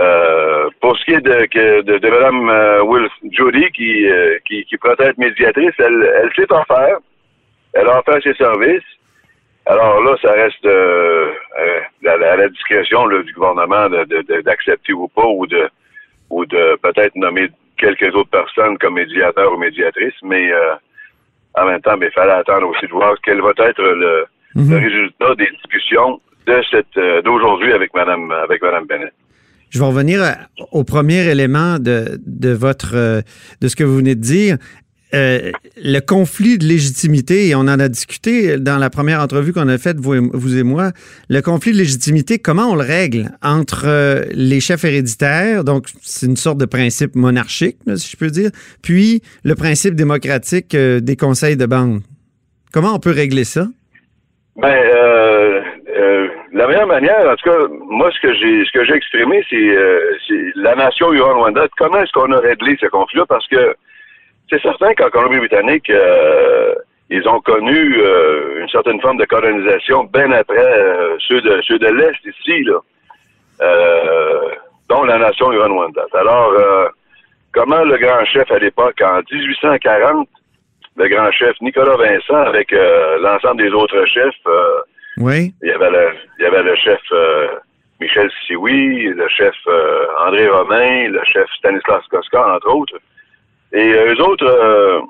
Euh, 0.00 0.70
pour 0.80 0.96
ce 0.96 1.04
qui 1.04 1.12
est 1.12 1.20
de, 1.20 2.08
Mme 2.08 2.88
Will 2.88 3.08
Judy, 3.30 3.70
qui, 3.72 4.06
qui, 4.46 4.64
qui 4.64 4.76
pourrait 4.78 4.96
être 5.00 5.18
médiatrice, 5.18 5.74
elle, 5.78 6.30
sait 6.34 6.50
en 6.52 6.64
faire. 6.64 6.98
Elle 7.74 7.88
a 7.88 7.98
offert 7.98 8.22
ses 8.22 8.34
services. 8.34 8.82
Alors 9.66 10.02
là, 10.02 10.16
ça 10.22 10.32
reste 10.32 10.64
euh, 10.64 11.30
euh, 11.60 11.80
à, 12.06 12.36
la, 12.36 12.48
discrétion 12.48 13.06
du 13.06 13.32
gouvernement 13.34 13.90
d'accepter 13.90 14.94
ou 14.94 15.08
pas, 15.08 15.26
ou 15.26 15.46
de 15.46 15.68
ou 16.30 16.46
de 16.46 16.78
peut-être 16.82 17.14
nommer 17.16 17.48
quelques 17.76 18.14
autres 18.14 18.30
personnes 18.30 18.78
comme 18.78 18.94
médiateurs 18.94 19.52
ou 19.52 19.58
médiatrices, 19.58 20.20
mais 20.22 20.50
euh, 20.52 20.74
en 21.54 21.66
même 21.66 21.80
temps, 21.80 21.96
ben, 21.96 22.08
il 22.10 22.12
fallait 22.14 22.32
attendre 22.32 22.68
aussi 22.68 22.86
de 22.86 22.92
voir 22.92 23.14
quel 23.24 23.40
va 23.40 23.50
être 23.58 23.82
le, 23.82 24.24
le 24.54 24.76
résultat 24.76 25.34
des 25.36 25.48
discussions 25.50 26.20
de 26.46 26.60
cette 26.70 26.96
euh, 26.96 27.20
d'aujourd'hui 27.22 27.72
avec 27.72 27.92
Madame 27.94 28.30
avec 28.30 28.62
Madame 28.62 28.86
Bennett. 28.86 29.12
Je 29.70 29.78
vais 29.78 29.84
revenir 29.84 30.22
à- 30.22 30.36
au 30.72 30.82
premier 30.84 31.28
élément 31.30 31.78
de, 31.78 32.18
de 32.26 32.50
votre 32.52 32.92
euh, 32.94 33.20
de 33.60 33.68
ce 33.68 33.76
que 33.76 33.84
vous 33.84 33.96
venez 33.96 34.14
de 34.14 34.20
dire. 34.20 34.56
Euh, 35.14 35.52
le 35.82 36.00
conflit 36.00 36.58
de 36.58 36.66
légitimité, 36.66 37.48
et 37.48 37.54
on 37.54 37.60
en 37.60 37.80
a 37.80 37.88
discuté 37.88 38.58
dans 38.58 38.76
la 38.76 38.90
première 38.90 39.20
entrevue 39.20 39.54
qu'on 39.54 39.68
a 39.68 39.78
faite, 39.78 39.96
vous 39.98 40.14
et, 40.14 40.20
vous 40.20 40.58
et 40.58 40.62
moi, 40.62 40.90
le 41.30 41.40
conflit 41.40 41.72
de 41.72 41.78
légitimité, 41.78 42.38
comment 42.38 42.70
on 42.70 42.74
le 42.74 42.82
règle 42.82 43.30
entre 43.42 43.84
euh, 43.86 44.24
les 44.32 44.60
chefs 44.60 44.84
héréditaires, 44.84 45.64
donc 45.64 45.86
c'est 46.02 46.26
une 46.26 46.36
sorte 46.36 46.58
de 46.58 46.66
principe 46.66 47.14
monarchique, 47.14 47.78
si 47.96 48.12
je 48.12 48.16
peux 48.18 48.28
dire, 48.28 48.50
puis 48.82 49.22
le 49.44 49.54
principe 49.54 49.94
démocratique 49.94 50.74
euh, 50.74 51.00
des 51.00 51.16
conseils 51.16 51.56
de 51.56 51.64
bande. 51.64 52.00
Comment 52.70 52.94
on 52.94 52.98
peut 52.98 53.12
régler 53.12 53.44
ça? 53.44 53.66
Ben, 54.56 54.74
la 56.52 56.66
meilleure 56.66 56.86
manière, 56.86 57.28
en 57.28 57.36
tout 57.36 57.48
cas, 57.48 57.58
moi, 57.88 58.10
ce 58.10 58.20
que 58.20 58.34
j'ai, 58.34 58.64
ce 58.64 58.72
que 58.72 58.84
j'ai 58.84 58.94
exprimé, 58.94 59.44
c'est, 59.48 59.76
la 60.56 60.74
nation 60.74 61.12
Huron-Rwanda. 61.12 61.68
Comment 61.78 62.02
est-ce 62.02 62.12
qu'on 62.12 62.32
a 62.32 62.40
réglé 62.40 62.76
ce 62.80 62.86
conflit-là? 62.86 63.26
Parce 63.26 63.46
que 63.46 63.76
c'est 64.50 64.62
certain 64.62 64.94
qu'en 64.94 65.10
Colombie-Britannique, 65.10 65.90
euh, 65.90 66.74
ils 67.10 67.26
ont 67.28 67.40
connu 67.40 67.96
euh, 67.98 68.60
une 68.60 68.68
certaine 68.68 69.00
forme 69.00 69.16
de 69.18 69.24
colonisation 69.24 70.04
bien 70.04 70.30
après 70.32 70.58
euh, 70.58 71.16
ceux 71.26 71.40
de 71.40 71.60
ceux 71.66 71.78
de 71.78 71.86
l'Est 71.88 72.18
ici, 72.24 72.64
là, 72.64 72.78
euh, 73.62 74.50
dont 74.88 75.04
la 75.04 75.18
nation 75.18 75.52
Huron-Rwanda. 75.52 76.04
Alors, 76.14 76.52
euh, 76.52 76.88
comment 77.52 77.82
le 77.82 77.96
grand 77.98 78.24
chef 78.26 78.50
à 78.50 78.58
l'époque, 78.58 79.00
en 79.02 79.20
1840, 79.30 80.28
le 80.96 81.08
grand 81.08 81.30
chef 81.32 81.54
Nicolas 81.60 81.96
Vincent, 81.96 82.42
avec 82.46 82.72
euh, 82.72 83.18
l'ensemble 83.20 83.62
des 83.62 83.70
autres 83.70 84.04
chefs, 84.06 84.34
euh, 84.46 84.80
Oui. 85.18 85.52
il 85.62 85.68
y 85.68 85.72
avait 85.72 85.90
le, 85.90 86.10
il 86.38 86.42
y 86.42 86.46
avait 86.46 86.62
le 86.62 86.74
chef 86.76 87.00
euh, 87.12 87.48
Michel 88.00 88.30
Sioui, 88.46 89.04
le 89.08 89.28
chef 89.28 89.54
euh, 89.66 90.06
André 90.26 90.48
Romain, 90.48 91.08
le 91.08 91.20
chef 91.24 91.48
Stanislas 91.58 92.02
Koska, 92.10 92.54
entre 92.54 92.74
autres. 92.74 92.98
Et 93.72 93.92
euh, 93.92 94.14
eux 94.14 94.22
autres, 94.22 94.46
euh, 94.46 95.00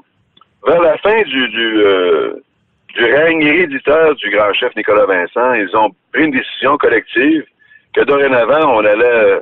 vers 0.67 0.83
la 0.83 0.99
fin 0.99 1.23
du, 1.23 1.49
du, 1.49 1.81
euh, 1.81 2.35
du 2.95 3.05
règne 3.05 3.43
héréditaire 3.43 4.15
du 4.17 4.31
grand 4.31 4.53
chef 4.55 4.75
Nicolas 4.77 5.07
Vincent, 5.07 5.55
ils 5.55 5.75
ont 5.77 5.91
pris 6.13 6.25
une 6.25 6.33
décision 6.33 6.77
collective 6.77 7.45
que 7.95 8.03
dorénavant, 8.03 8.77
on 8.77 8.85
allait 8.85 9.39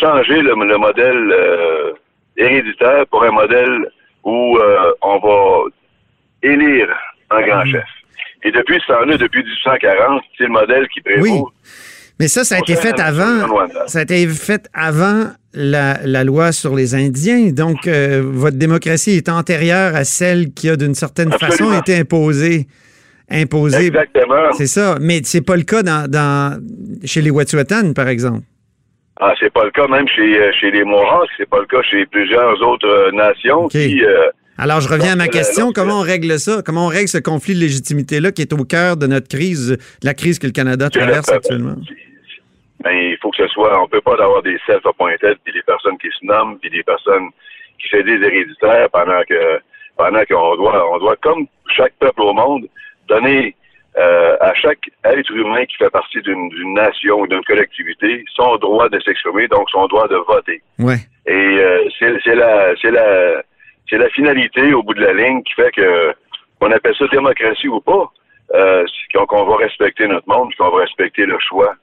changer 0.00 0.42
le, 0.42 0.54
le 0.54 0.76
modèle 0.76 1.32
euh, 1.32 1.92
héréditaire 2.36 3.06
pour 3.10 3.24
un 3.24 3.30
modèle 3.30 3.90
où 4.24 4.58
on 5.02 5.18
va 5.18 5.62
élire 6.42 6.88
un 7.30 7.42
grand 7.42 7.64
chef. 7.64 7.84
Et 8.42 8.50
depuis 8.50 8.78
ce 8.80 8.92
temps-là, 8.92 9.16
depuis 9.16 9.42
1840, 9.42 10.22
c'est 10.36 10.44
le 10.44 10.50
modèle 10.50 10.86
qui 10.88 11.00
prévaut. 11.00 11.22
Oui. 11.22 11.42
Mais 12.20 12.28
ça, 12.28 12.44
ça 12.44 12.56
a 12.56 12.58
été 12.58 12.76
fait 12.76 12.98
avant. 13.00 13.66
Ça 13.86 14.00
a 14.00 14.02
été 14.02 14.26
fait 14.28 14.68
avant 14.74 15.30
la, 15.58 15.98
la 16.04 16.24
loi 16.24 16.52
sur 16.52 16.74
les 16.74 16.94
Indiens. 16.94 17.50
Donc, 17.50 17.86
euh, 17.86 18.22
votre 18.24 18.56
démocratie 18.56 19.10
est 19.12 19.28
antérieure 19.28 19.94
à 19.94 20.04
celle 20.04 20.52
qui 20.52 20.68
a 20.70 20.76
d'une 20.76 20.94
certaine 20.94 21.32
Absolument. 21.32 21.72
façon 21.72 21.80
été 21.80 21.96
imposée. 21.98 22.66
Imposée. 23.30 23.88
Exactement. 23.88 24.52
C'est 24.56 24.66
ça. 24.66 24.96
Mais 25.00 25.20
c'est 25.24 25.42
pas 25.42 25.56
le 25.56 25.62
cas 25.62 25.82
dans, 25.82 26.08
dans- 26.10 26.58
chez 27.04 27.20
les 27.20 27.30
Wet'suwet'en, 27.30 27.92
par 27.92 28.08
exemple. 28.08 28.42
Ah, 29.20 29.34
c'est 29.40 29.52
pas 29.52 29.64
le 29.64 29.70
cas 29.72 29.86
même 29.88 30.06
chez, 30.08 30.40
euh, 30.40 30.50
chez 30.58 30.70
les 30.70 30.84
Mohawks, 30.84 31.28
c'est 31.36 31.48
pas 31.48 31.58
le 31.58 31.66
cas 31.66 31.82
chez 31.90 32.06
plusieurs 32.06 32.54
autres 32.62 32.86
euh, 32.88 33.10
nations 33.12 33.66
qui... 33.68 34.00
euh, 34.02 34.28
Alors, 34.56 34.80
je 34.80 34.88
reviens 34.88 35.12
à 35.12 35.16
ma 35.16 35.26
question. 35.28 35.72
Comment 35.72 35.98
on 35.98 36.02
règle 36.02 36.38
ça? 36.38 36.62
Comment 36.64 36.86
on 36.86 36.88
règle 36.88 37.08
ce 37.08 37.18
conflit 37.18 37.54
de 37.54 37.60
légitimité-là 37.60 38.30
qui 38.32 38.42
est 38.42 38.52
au 38.52 38.64
cœur 38.64 38.96
de 38.96 39.06
notre 39.08 39.26
crise, 39.28 39.70
de 39.72 39.78
la 40.04 40.14
crise 40.14 40.38
que 40.38 40.46
le 40.46 40.52
Canada 40.52 40.88
traverse 40.88 41.28
actuellement? 41.30 41.76
Ben, 42.80 42.92
il 42.92 43.18
faut 43.18 43.30
que 43.30 43.38
ce 43.38 43.48
soit, 43.48 43.82
on 43.82 43.88
peut 43.88 44.00
pas 44.00 44.22
avoir 44.22 44.42
des 44.42 44.58
self-appointed, 44.66 45.38
puis 45.44 45.52
des 45.52 45.62
personnes 45.62 45.98
qui 45.98 46.08
se 46.08 46.24
nomment, 46.24 46.58
puis 46.58 46.70
des 46.70 46.82
personnes 46.82 47.30
qui 47.80 47.88
fait 47.88 48.02
des 48.02 48.24
héréditaires 48.24 48.88
pendant 48.90 49.22
que 49.28 49.60
pendant 49.96 50.24
qu'on 50.24 50.54
doit, 50.56 50.94
on 50.94 50.98
doit, 50.98 51.16
comme 51.16 51.46
chaque 51.76 51.92
peuple 51.94 52.22
au 52.22 52.32
monde, 52.32 52.68
donner 53.08 53.56
euh, 53.96 54.36
à 54.40 54.54
chaque 54.54 54.88
être 55.04 55.30
humain 55.32 55.64
qui 55.66 55.76
fait 55.76 55.90
partie 55.90 56.22
d'une 56.22 56.74
nation 56.74 57.20
ou 57.20 57.26
d'une 57.26 57.42
collectivité 57.44 58.24
son 58.32 58.56
droit 58.58 58.88
de 58.88 59.00
s'exprimer, 59.00 59.48
donc 59.48 59.68
son 59.70 59.86
droit 59.88 60.06
de 60.06 60.16
voter. 60.16 60.62
Ouais. 60.78 60.98
Et 61.26 61.32
euh, 61.32 61.88
c'est 61.98 62.34
la 62.34 62.76
c'est 62.80 62.92
la 62.92 63.42
c'est 63.90 63.98
la 63.98 64.08
finalité 64.10 64.72
au 64.72 64.84
bout 64.84 64.94
de 64.94 65.04
la 65.04 65.14
ligne 65.14 65.42
qui 65.42 65.54
fait 65.54 65.72
que 65.72 66.14
on 66.60 66.70
appelle 66.70 66.94
ça 66.96 67.06
démocratie 67.08 67.68
ou 67.68 67.80
pas, 67.80 68.12
euh, 68.54 68.84
qu'on 69.12 69.44
va 69.44 69.56
respecter 69.56 70.06
notre 70.06 70.28
monde, 70.28 70.54
qu'on 70.54 70.70
va 70.70 70.82
respecter 70.82 71.26
le 71.26 71.38
choix 71.40 71.74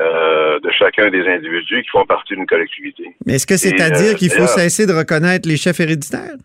euh, 0.00 0.60
de 0.60 0.70
chacun 0.70 1.10
des 1.10 1.26
individus 1.26 1.82
qui 1.82 1.88
font 1.90 2.06
partie 2.06 2.34
d'une 2.34 2.46
collectivité. 2.46 3.04
Mais 3.26 3.34
est-ce 3.34 3.46
que 3.46 3.56
c'est 3.56 3.80
à 3.80 3.90
dire 3.90 4.14
qu'il 4.14 4.30
faut 4.30 4.46
cesser 4.46 4.86
de 4.86 4.92
reconnaître 4.92 5.48
les 5.48 5.56
chefs 5.56 5.80
héréditaires? 5.80 6.36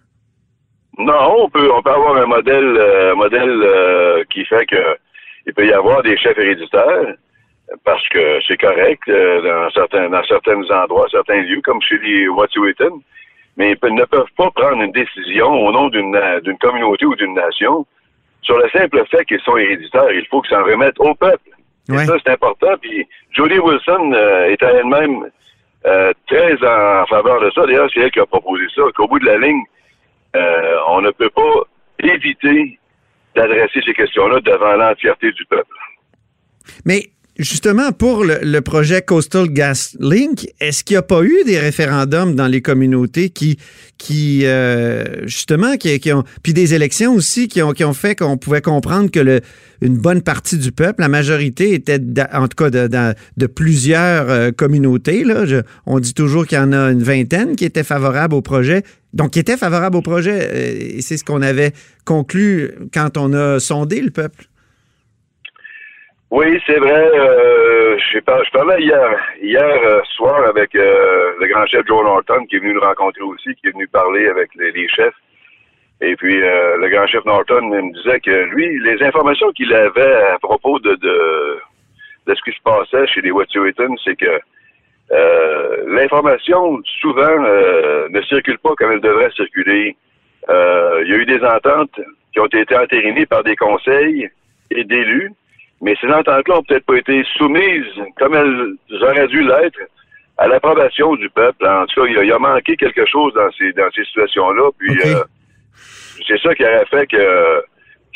Non, 0.98 1.44
on 1.44 1.50
peut 1.50 1.72
on 1.72 1.82
peut 1.82 1.92
avoir 1.92 2.18
un 2.18 2.26
modèle 2.26 2.78
euh, 2.78 3.16
modèle 3.16 3.62
euh, 3.64 4.24
qui 4.32 4.46
fait 4.46 4.66
que 4.66 4.98
il 5.48 5.54
peut 5.54 5.66
y 5.66 5.74
avoir 5.74 6.04
des 6.04 6.16
chefs 6.18 6.38
héréditaires 6.38 7.16
parce 7.84 8.08
que 8.10 8.40
c'est 8.48 8.58
correct 8.58 9.02
euh, 9.10 9.42
dans 9.42 9.72
certains 9.72 10.10
dans 10.10 10.24
certains 10.24 10.62
endroits, 10.70 11.08
certains 11.10 11.42
lieux, 11.42 11.62
comme 11.64 11.82
chez 11.82 11.98
les 11.98 12.28
Wet'suwet'en, 12.28 13.02
mais 13.58 13.76
ils 13.82 13.94
ne 13.94 14.06
peuvent 14.06 14.34
pas 14.38 14.52
prendre 14.52 14.84
une 14.84 14.92
décision 14.92 15.48
au 15.48 15.72
nom 15.72 15.90
d'une 15.90 16.18
d'une 16.44 16.58
communauté 16.60 17.06
ou 17.06 17.16
d'une 17.16 17.34
nation 17.34 17.86
sur 18.44 18.58
le 18.58 18.70
simple 18.70 19.04
fait 19.10 19.26
qu'ils 19.26 19.42
sont 19.42 19.58
héréditaires. 19.58 20.12
Il 20.12 20.26
faut 20.28 20.42
qu'ils 20.42 20.56
s'en 20.56 20.64
remettent 20.64 21.00
au 21.00 21.16
peuple. 21.16 21.50
Et 21.92 21.98
ça, 22.06 22.16
c'est 22.24 22.32
important. 22.32 22.76
Puis 22.82 23.08
Jodie 23.32 23.60
Wilson 23.60 24.14
est 24.48 24.64
à 24.64 24.72
elle-même 24.72 25.30
très 26.28 26.54
en 26.56 27.06
faveur 27.08 27.42
de 27.42 27.52
ça. 27.52 27.66
D'ailleurs, 27.66 27.90
c'est 27.94 28.02
elle 28.02 28.12
qui 28.12 28.20
a 28.20 28.26
proposé 28.26 28.64
ça, 28.76 28.84
qu'au 28.96 29.08
bout 29.08 29.20
de 29.20 29.26
la 29.26 29.38
ligne, 29.38 29.64
euh, 30.36 30.76
on 30.88 31.02
ne 31.02 31.12
peut 31.12 31.30
pas 31.30 31.62
éviter 32.00 32.80
d'adresser 33.36 33.82
ces 33.86 33.94
questions-là 33.94 34.40
devant 34.42 34.74
l'entièreté 34.76 35.32
du 35.32 35.46
peuple. 35.46 35.76
Mais 36.86 37.04
justement, 37.38 37.92
pour 37.92 38.24
le, 38.24 38.62
projet 38.62 39.02
Coastal 39.02 39.50
Gas 39.50 39.96
Link, 40.00 40.48
est-ce 40.60 40.84
qu'il 40.84 40.96
n'y 40.96 41.00
a 41.00 41.04
pas 41.04 41.24
eu 41.24 41.44
des 41.46 41.60
référendums 41.60 42.36
dans 42.36 42.48
les 42.48 42.62
communautés 42.62 43.30
qui, 43.30 43.58
qui 43.98 44.46
euh, 44.46 45.26
justement, 45.26 45.76
qui, 45.78 46.14
ont, 46.14 46.24
puis 46.44 46.54
des 46.54 46.74
élections 46.74 47.14
aussi 47.14 47.48
qui 47.48 47.62
ont, 47.62 47.72
qui 47.72 47.84
ont 47.84 47.94
fait 47.94 48.16
qu'on 48.16 48.38
pouvait 48.38 48.62
comprendre 48.62 49.10
que 49.12 49.42
une 49.82 49.98
bonne 49.98 50.22
partie 50.22 50.58
du 50.58 50.72
peuple, 50.72 51.02
la 51.02 51.10
majorité 51.10 51.74
était, 51.74 52.00
en 52.34 52.48
tout 52.48 52.56
cas, 52.56 52.70
de, 52.70 52.88
de, 53.38 53.48
plusieurs 53.48 54.30
euh, 54.30 54.52
communautés. 54.52 55.24
Là. 55.24 55.44
on 55.86 56.00
dit 56.00 56.14
toujours 56.14 56.48
qu'il 56.48 56.58
y 56.58 56.62
en 56.62 56.72
a 56.72 56.92
une 56.92 57.04
vingtaine 57.04 57.56
qui 57.56 57.66
étaient 57.66 57.84
favorables 57.84 58.34
au 58.34 58.42
projet. 58.42 58.84
Donc, 59.14 59.32
qui 59.32 59.40
étaient 59.40 59.58
favorables 59.58 59.98
au 59.98 60.02
projet. 60.02 60.50
Euh, 60.52 60.98
et 60.98 61.02
c'est 61.02 61.18
ce 61.18 61.24
qu'on 61.24 61.42
avait 61.42 61.74
conclu 62.06 62.72
quand 62.94 63.18
on 63.18 63.34
a 63.34 63.60
sondé 63.60 64.02
le 64.02 64.10
peuple. 64.10 64.48
Oui, 66.36 66.60
c'est 66.66 66.80
vrai. 66.80 67.12
Euh, 67.14 67.96
je, 68.00 68.18
je 68.18 68.52
parlais 68.52 68.82
hier, 68.82 69.20
hier 69.40 69.64
euh, 69.64 70.02
soir 70.16 70.48
avec 70.48 70.74
euh, 70.74 71.34
le 71.40 71.46
grand 71.46 71.68
chef 71.68 71.86
Joe 71.86 72.04
Norton 72.04 72.44
qui 72.48 72.56
est 72.56 72.60
venu 72.60 72.74
nous 72.74 72.82
rencontrer 72.82 73.22
aussi, 73.22 73.54
qui 73.54 73.68
est 73.68 73.72
venu 73.72 73.88
parler 73.88 74.28
avec 74.28 74.50
les, 74.56 74.90
chefs. 74.90 75.14
Et 76.02 76.16
puis 76.16 76.40
le 76.42 76.90
grand 76.90 77.06
chef 77.06 77.24
Norton 77.26 77.62
me 77.62 77.94
disait 77.94 78.20
que 78.20 78.46
lui, 78.46 78.80
les 78.80 79.04
informations 79.04 79.52
qu'il 79.52 79.72
avait 79.76 80.24
à 80.34 80.40
propos 80.40 80.80
de, 80.80 80.96
de, 80.96 81.60
de 82.26 82.34
ce 82.34 82.42
qui 82.42 82.58
se 82.58 82.64
passait 82.64 83.06
chez 83.06 83.22
les 83.22 83.30
Wet'suwet'en, 83.30 83.96
c'est 84.04 84.16
que 84.16 84.40
l'information 85.86 86.82
souvent 87.00 87.38
ne 88.10 88.22
circule 88.24 88.58
pas 88.58 88.74
comme 88.76 88.94
elle 88.94 89.02
devrait 89.02 89.30
circuler. 89.36 89.96
il 90.50 91.08
y 91.08 91.14
a 91.14 91.18
eu 91.18 91.26
des 91.28 91.44
ententes 91.46 92.02
qui 92.34 92.40
ont 92.40 92.48
été 92.48 92.76
entérinées 92.76 93.28
par 93.28 93.44
des 93.44 93.56
conseils 93.56 94.32
et 94.72 94.84
d'élus 94.84 95.32
mais 95.84 95.96
ces 96.00 96.08
ententes-là 96.08 96.56
n'ont 96.56 96.64
peut-être 96.64 96.86
pas 96.86 96.96
été 96.96 97.24
soumises 97.36 97.94
comme 98.18 98.34
elles 98.34 99.04
auraient 99.04 99.28
dû 99.28 99.44
l'être 99.44 99.80
à 100.38 100.48
l'approbation 100.48 101.16
du 101.16 101.30
peuple. 101.30 101.68
En 101.68 101.86
tout 101.86 102.02
cas, 102.02 102.08
il 102.08 102.32
a, 102.32 102.40
manqué 102.40 102.78
quelque 102.78 103.06
chose 103.06 103.34
dans 103.34 103.52
ces, 103.52 103.74
dans 103.74 103.90
ces 103.94 104.06
situations-là. 104.06 104.70
Puis 104.78 104.98
euh, 105.06 105.24
c'est 106.26 106.40
ça 106.40 106.56
qui 106.56 106.64
aurait 106.64 106.86
fait 106.86 107.08
que 107.08 107.64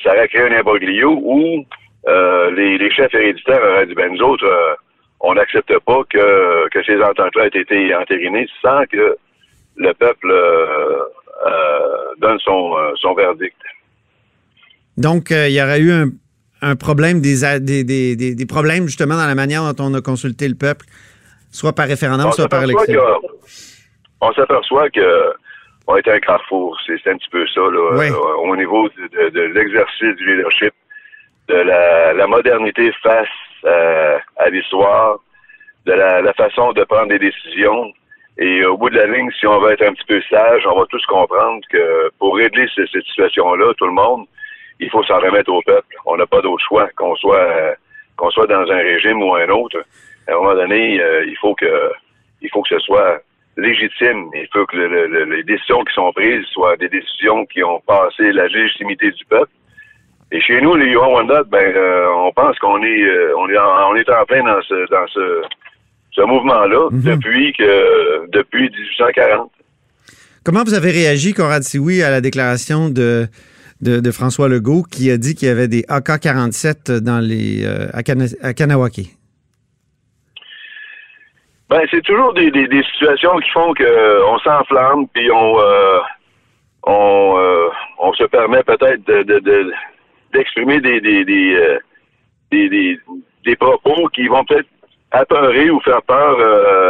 ça 0.01 0.13
aurait 0.13 0.29
créé 0.29 0.43
un 0.43 0.57
imbroglio 0.57 1.19
où 1.21 1.65
euh, 2.07 2.51
les, 2.51 2.89
chefs 2.91 3.13
héréditaires 3.13 3.61
auraient 3.61 3.85
dit 3.85 3.95
ben 3.95 4.13
nous 4.13 4.21
autres, 4.21 4.45
euh, 4.45 4.73
on 5.19 5.33
n'accepte 5.33 5.77
pas 5.79 6.01
que, 6.09 6.69
que 6.69 6.83
ces 6.85 7.01
ententes-là 7.01 7.47
aient 7.47 7.61
été 7.61 7.93
entérinées 7.93 8.47
sans 8.61 8.85
que 8.85 9.17
le 9.75 9.93
peuple 9.93 10.33
donne 12.19 12.39
son, 12.39 12.75
son 12.95 13.13
verdict. 13.13 13.57
Donc, 14.95 15.29
il 15.29 15.51
y 15.51 15.61
aurait 15.61 15.79
eu 15.79 15.91
un 15.91 16.09
un 16.61 16.75
problème, 16.75 17.21
des, 17.21 17.59
des, 17.59 18.15
des, 18.15 18.45
problèmes 18.45 18.85
justement 18.85 19.15
dans 19.15 19.27
la 19.27 19.35
manière 19.35 19.61
dont 19.73 19.85
on 19.85 19.93
a 19.93 20.01
consulté 20.01 20.47
le 20.47 20.55
peuple, 20.55 20.85
soit 21.51 21.73
par 21.73 21.87
référendum, 21.87 22.31
soit 22.31 22.47
par 22.47 22.63
élection. 22.63 23.01
On 24.21 24.31
s'aperçoit 24.33 24.89
que 24.89 25.33
on 25.87 25.95
est 25.95 26.07
un 26.07 26.19
carrefour, 26.19 26.77
c'est 26.85 27.07
un 27.07 27.17
petit 27.17 27.29
peu 27.29 27.47
ça, 27.47 27.61
là, 27.61 28.11
euh, 28.11 28.33
au 28.43 28.55
niveau 28.57 28.89
de, 28.89 29.41
l'exercice 29.53 30.15
du 30.17 30.35
leadership, 30.35 30.73
de 31.47 31.55
la, 31.55 32.27
modernité 32.27 32.91
face 33.01 33.27
euh, 33.63 34.17
à 34.35 34.49
l'histoire, 34.49 35.19
de 35.85 35.93
la, 35.93 36.33
façon 36.33 36.73
de 36.73 36.83
prendre 36.83 37.07
des 37.07 37.19
décisions. 37.19 37.93
Et 38.37 38.65
au 38.65 38.77
bout 38.77 38.89
de 38.89 38.97
la 38.97 39.07
ligne, 39.07 39.31
si 39.39 39.47
on 39.47 39.59
veut 39.59 39.71
être 39.71 39.83
un 39.83 39.93
petit 39.93 40.05
peu 40.05 40.21
sage, 40.29 40.63
on 40.69 40.77
va 40.77 40.85
tous 40.87 41.03
comprendre 41.05 41.61
que 41.71 42.11
pour 42.19 42.35
régler 42.35 42.67
cette 42.75 42.89
situation-là, 42.89 43.73
tout 43.77 43.87
le 43.87 43.93
monde, 43.93 44.27
il 44.79 44.89
faut 44.89 45.03
s'en 45.03 45.19
remettre 45.19 45.51
au 45.51 45.61
peuple. 45.61 45.95
On 46.05 46.17
n'a 46.17 46.25
pas 46.25 46.41
d'autre 46.41 46.63
choix, 46.67 46.87
qu'on 46.95 47.15
soit 47.15 47.37
euh, 47.37 47.73
qu'on 48.15 48.29
soit 48.31 48.47
dans 48.47 48.69
un 48.69 48.77
régime 48.77 49.21
ou 49.21 49.35
un 49.35 49.49
autre. 49.49 49.83
À 50.27 50.33
un 50.33 50.35
moment 50.35 50.55
donné, 50.55 50.99
euh, 51.01 51.25
il 51.25 51.37
faut 51.37 51.55
que 51.55 51.91
il 52.41 52.49
faut 52.49 52.61
que 52.61 52.69
ce 52.69 52.79
soit 52.79 53.21
légitime. 53.57 54.29
Il 54.33 54.47
faut 54.53 54.65
que 54.65 54.77
les 54.77 55.43
décisions 55.43 55.83
qui 55.83 55.93
sont 55.93 56.11
prises 56.13 56.45
soient 56.53 56.77
des 56.77 56.89
décisions 56.89 57.45
qui 57.47 57.63
ont 57.63 57.79
passé 57.81 58.31
la 58.31 58.47
légitimité 58.47 59.11
du 59.11 59.25
peuple. 59.25 59.51
Et 60.31 60.41
chez 60.41 60.59
nous, 60.61 60.75
les 60.75 60.87
Yuan 60.87 61.09
Wanda, 61.13 61.43
ben, 61.43 61.73
euh, 61.75 62.07
on 62.17 62.31
pense 62.33 62.59
qu'on 62.59 62.83
est, 62.83 63.33
on 63.37 63.49
est, 63.49 63.57
en, 63.57 63.91
on 63.91 63.95
est 63.95 64.09
en 64.09 64.25
plein 64.25 64.43
dans 64.43 64.61
ce, 64.61 64.89
dans 64.91 65.07
ce, 65.07 65.41
ce 66.11 66.21
mouvement-là 66.21 66.89
mhm. 66.91 67.01
depuis 67.01 67.53
que, 67.53 68.27
depuis 68.29 68.69
1840. 68.69 69.51
Comment 70.43 70.63
vous 70.63 70.73
avez 70.73 70.91
réagi, 70.91 71.33
Conrad 71.33 71.63
Sioui, 71.63 72.01
à 72.01 72.09
la 72.09 72.21
déclaration 72.21 72.89
de 72.89 73.27
de, 73.81 74.11
François 74.11 74.49
Legault 74.49 74.83
qui 74.83 75.11
a 75.11 75.17
dit 75.17 75.35
qu'il 75.35 75.47
y 75.47 75.51
avait 75.51 75.67
des 75.67 75.83
AK-47 75.87 76.99
dans 76.99 77.19
les, 77.19 77.65
euh, 77.65 77.89
à, 77.93 78.53
Kanawaki? 78.53 79.11
Ben, 81.69 81.81
c'est 81.91 82.01
toujours 82.01 82.33
des, 82.33 82.51
situations 82.91 83.37
qui 83.39 83.49
font 83.49 83.73
qu'on 83.73 83.83
euh, 83.83 84.37
s'enflamme, 84.43 85.07
puis 85.13 85.29
on, 85.31 85.59
euh, 85.59 85.99
on, 86.83 87.69
on 87.99 88.13
se 88.13 88.23
permet 88.23 88.63
peut-être 88.63 89.05
de, 89.05 89.73
d'exprimer 90.33 90.79
des, 90.79 91.01
des, 91.01 91.25
des, 91.25 92.99
des, 93.45 93.55
propos 93.57 94.07
qui 94.13 94.27
vont 94.27 94.45
peut-être 94.45 94.67
apeurer 95.11 95.69
ou 95.69 95.79
faire 95.81 96.01
peur 96.03 96.37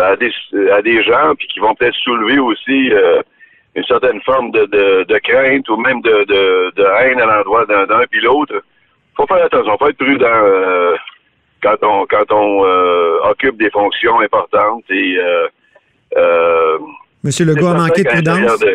à, 0.04 0.15
des, 0.15 0.32
à 0.71 0.82
des 0.82 1.04
gens, 1.04 1.34
puis 1.38 1.47
qui 1.47 1.60
vont 1.60 1.73
peut-être 1.73 1.95
soulever 1.95 2.38
aussi 2.38 2.91
une 3.78 3.84
certaine 3.84 4.20
forme 4.22 4.50
de, 4.52 4.66
de, 4.66 5.20
crainte 5.20 5.70
ou 5.70 5.78
même 5.78 6.02
de, 6.02 6.24
de, 6.26 6.84
haine 7.00 7.22
à 7.22 7.26
l'endroit 7.28 7.63
d'un 7.68 8.06
puis 8.10 8.22
l'autre. 8.22 8.63
faut 9.16 9.28
faire 9.28 9.46
attention, 9.46 9.78
faut 9.78 9.88
être 9.88 9.98
prudent 9.98 10.26
euh, 10.28 10.96
quand 11.62 11.76
on 11.84 12.08
quand 12.08 12.32
on 12.32 12.66
euh, 12.66 13.20
occupe 13.30 13.58
des 13.58 13.70
fonctions 13.70 14.20
importantes 14.20 14.84
et 14.90 15.18
euh, 16.18 16.78
Monsieur 17.24 17.46
Legault 17.46 17.68
a 17.68 17.74
manqué 17.76 18.04
de 18.04 18.10
prudence? 18.10 18.66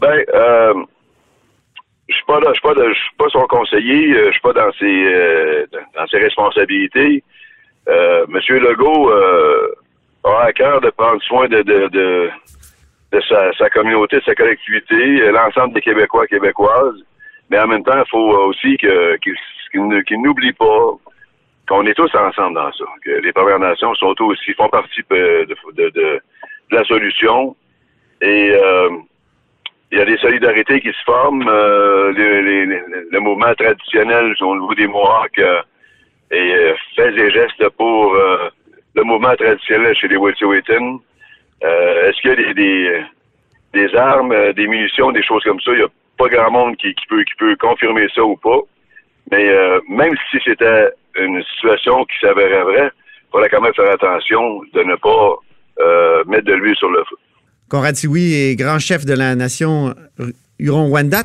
Ben 0.00 0.24
je 2.06 2.14
suis 2.14 2.24
pas 2.26 2.40
là, 2.40 2.48
je 2.48 2.52
suis 2.54 2.60
pas, 2.60 2.74
je 2.74 2.92
suis 2.92 3.16
pas 3.16 3.28
son 3.30 3.46
conseiller, 3.46 4.14
je 4.14 4.30
suis 4.32 4.40
pas 4.40 4.52
dans 4.52 4.72
ses 4.80 5.66
dans 5.94 6.06
ses 6.08 6.18
responsabilités. 6.18 7.22
Monsieur 8.28 8.58
Legault 8.58 9.12
a 10.24 10.42
à 10.42 10.52
cœur 10.52 10.80
de 10.80 10.90
prendre 10.90 11.22
soin 11.22 11.46
de, 11.46 11.62
de 11.62 11.88
de 11.88 12.30
sa, 13.22 13.70
communauté, 13.70 14.18
de 14.18 14.22
sa 14.22 14.34
collectivité, 14.34 15.22
euh, 15.22 15.32
l'ensemble 15.32 15.74
des 15.74 15.80
Québécois, 15.80 16.26
Québécoises. 16.26 17.02
Mais 17.50 17.58
en 17.58 17.66
même 17.66 17.84
temps, 17.84 17.98
il 17.98 18.08
faut 18.10 18.30
aussi 18.48 18.76
qu'ils 18.76 20.20
n'oublient 20.22 20.52
pas 20.52 20.92
qu'on 21.68 21.86
est 21.86 21.94
tous 21.94 22.14
ensemble 22.14 22.54
dans 22.54 22.72
ça, 22.72 22.84
que 23.04 23.10
les 23.10 23.32
Premières 23.32 23.58
Nations 23.58 23.94
sont 23.94 24.14
aussi 24.20 24.52
font 24.54 24.68
partie 24.68 25.02
euh, 25.12 25.46
de, 25.74 26.20
la 26.70 26.84
solution. 26.84 27.56
Et 28.20 28.50
euh, 28.52 28.90
il 29.92 29.98
y 29.98 30.00
a 30.00 30.04
des 30.04 30.18
solidarités 30.18 30.80
qui 30.80 30.88
se 30.88 31.04
forment. 31.04 31.44
le 31.44 33.18
mouvement 33.20 33.54
traditionnel 33.54 34.34
au 34.40 34.54
niveau 34.54 34.74
des 34.74 34.86
Mohawks 34.86 35.42
et 36.30 36.74
fait 36.96 37.12
des 37.12 37.30
gestes 37.30 37.68
pour 37.76 38.16
le 38.94 39.02
mouvement 39.02 39.34
traditionnel 39.36 39.94
chez 39.96 40.08
les 40.08 40.16
Wet'suwet'en. 40.16 41.00
Euh, 41.62 42.08
Est-ce 42.08 42.20
qu'il 42.20 42.30
y 42.30 42.50
a 42.50 43.06
des, 43.72 43.96
armes, 43.96 44.32
euh, 44.32 44.52
des 44.52 44.66
munitions, 44.66 45.12
des 45.12 45.22
choses 45.22 45.42
comme 45.44 45.60
ça? 45.60 45.70
Il 45.72 45.78
n'y 45.78 45.82
a 45.84 45.88
pas 46.18 46.28
grand 46.28 46.50
monde 46.50 46.76
qui, 46.76 46.94
peut, 47.08 47.56
confirmer 47.60 48.06
ça 48.14 48.22
ou 48.22 48.36
pas. 48.36 48.60
Mais 49.30 49.48
euh, 49.48 49.80
même 49.88 50.14
si 50.30 50.38
c'était 50.44 50.90
une 51.18 51.42
situation 51.54 52.04
qui 52.04 52.18
s'avérait 52.20 52.64
vraie, 52.64 52.90
il 52.90 53.30
faudrait 53.32 53.48
quand 53.48 53.62
même 53.62 53.74
faire 53.74 53.90
attention 53.90 54.60
de 54.72 54.82
ne 54.82 54.96
pas 54.96 55.36
mettre 56.26 56.46
de 56.46 56.54
l'huile 56.54 56.76
sur 56.76 56.88
le 56.88 57.02
feu. 57.08 57.16
Conrad 57.68 57.96
Sioui 57.96 58.34
est 58.34 58.56
grand 58.56 58.78
chef 58.78 59.04
de 59.04 59.14
la 59.14 59.34
nation 59.34 59.92
Huron-Wendat. 60.60 61.24